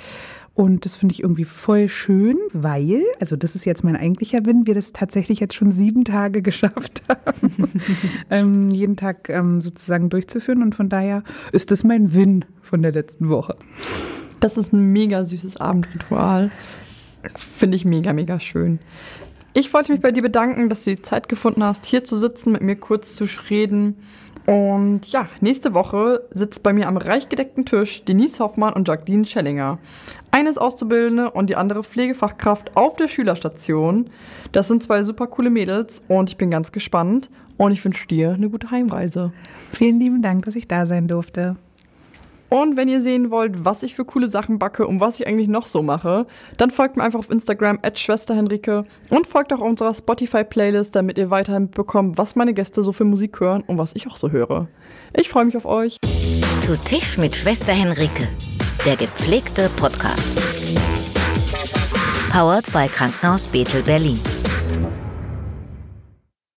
Und 0.55 0.85
das 0.85 0.95
finde 0.95 1.13
ich 1.13 1.21
irgendwie 1.21 1.43
voll 1.43 1.89
schön, 1.89 2.37
weil, 2.53 3.03
also 3.19 3.35
das 3.35 3.55
ist 3.55 3.65
jetzt 3.65 3.83
mein 3.83 3.97
eigentlicher 3.97 4.45
Win, 4.45 4.65
wir 4.65 4.73
das 4.73 4.93
tatsächlich 4.93 5.41
jetzt 5.41 5.53
schon 5.53 5.73
sieben 5.73 6.05
Tage 6.05 6.41
geschafft 6.41 7.03
haben, 7.09 7.71
ähm, 8.29 8.69
jeden 8.69 8.95
Tag 8.95 9.29
ähm, 9.29 9.59
sozusagen 9.59 10.09
durchzuführen. 10.09 10.63
Und 10.63 10.73
von 10.73 10.87
daher 10.87 11.23
ist 11.51 11.71
das 11.71 11.83
mein 11.83 12.15
Win 12.15 12.45
von 12.61 12.81
der 12.81 12.93
letzten 12.93 13.27
Woche. 13.27 13.57
Das 14.39 14.55
ist 14.55 14.71
ein 14.71 14.93
mega 14.93 15.25
süßes 15.25 15.57
Abendritual. 15.57 16.51
Finde 17.35 17.75
ich 17.75 17.83
mega, 17.83 18.13
mega 18.13 18.39
schön. 18.39 18.79
Ich 19.53 19.73
wollte 19.73 19.91
mich 19.91 20.01
bei 20.01 20.11
dir 20.11 20.21
bedanken, 20.21 20.69
dass 20.69 20.83
du 20.83 20.95
die 20.95 21.01
Zeit 21.01 21.27
gefunden 21.27 21.63
hast, 21.63 21.85
hier 21.85 22.03
zu 22.03 22.17
sitzen, 22.17 22.51
mit 22.53 22.61
mir 22.61 22.75
kurz 22.75 23.15
zu 23.15 23.25
reden. 23.49 23.95
Und 24.45 25.07
ja, 25.07 25.27
nächste 25.41 25.73
Woche 25.73 26.23
sitzt 26.31 26.61
bei 26.61 26.71
mir 26.71 26.87
am 26.87 26.97
reich 26.97 27.29
gedeckten 27.29 27.65
Tisch 27.65 28.03
Denise 28.05 28.39
Hoffmann 28.39 28.73
und 28.73 28.87
Jacqueline 28.87 29.25
Schellinger. 29.25 29.79
Eine 30.29 30.49
ist 30.49 30.59
Auszubildende 30.59 31.31
und 31.31 31.49
die 31.49 31.55
andere 31.55 31.83
Pflegefachkraft 31.83 32.75
auf 32.75 32.95
der 32.95 33.07
Schülerstation. 33.07 34.09
Das 34.51 34.67
sind 34.67 34.83
zwei 34.83 35.03
super 35.03 35.27
coole 35.27 35.49
Mädels 35.49 36.03
und 36.07 36.29
ich 36.29 36.37
bin 36.37 36.51
ganz 36.51 36.71
gespannt 36.71 37.31
und 37.57 37.71
ich 37.71 37.83
wünsche 37.83 38.07
dir 38.07 38.33
eine 38.33 38.49
gute 38.49 38.69
Heimreise. 38.69 39.31
Vielen 39.71 39.99
lieben 39.99 40.21
Dank, 40.21 40.45
dass 40.45 40.55
ich 40.55 40.67
da 40.67 40.85
sein 40.85 41.07
durfte. 41.07 41.55
Und 42.49 42.77
wenn 42.77 42.87
ihr 42.87 43.01
sehen 43.01 43.31
wollt, 43.31 43.65
was 43.65 43.83
ich 43.83 43.95
für 43.95 44.05
coole 44.05 44.27
Sachen 44.27 44.59
backe 44.59 44.85
und 44.85 44.99
was 44.99 45.19
ich 45.19 45.27
eigentlich 45.27 45.47
noch 45.47 45.65
so 45.65 45.81
mache, 45.81 46.27
dann 46.57 46.71
folgt 46.71 46.95
mir 46.95 47.03
einfach 47.03 47.19
auf 47.19 47.31
Instagram 47.31 47.79
at 47.81 47.97
Schwesterhenrike 47.97 48.85
und 49.09 49.27
folgt 49.27 49.51
auch 49.51 49.61
unserer 49.61 49.93
Spotify-Playlist, 49.93 50.95
damit 50.95 51.17
ihr 51.17 51.31
weiterhin 51.31 51.63
mitbekommt, 51.63 52.17
was 52.17 52.35
meine 52.35 52.53
Gäste 52.53 52.83
so 52.83 52.93
für 52.93 53.05
Musik 53.05 53.39
hören 53.39 53.63
und 53.65 53.77
was 53.77 53.95
ich 53.95 54.07
auch 54.07 54.15
so 54.15 54.29
höre. 54.29 54.67
Ich 55.13 55.29
freue 55.29 55.45
mich 55.45 55.57
auf 55.57 55.65
euch. 55.65 55.97
Zu 56.61 56.77
Tisch 56.79 57.17
mit 57.17 57.35
Schwester 57.35 57.73
Henrike, 57.73 58.27
der 58.85 58.95
gepflegte 58.95 59.69
Podcast. 59.75 60.23
Powered 62.31 62.71
bei 62.73 62.87
Krankenhaus 62.87 63.45
Bethel 63.45 63.81
Berlin. 63.81 64.19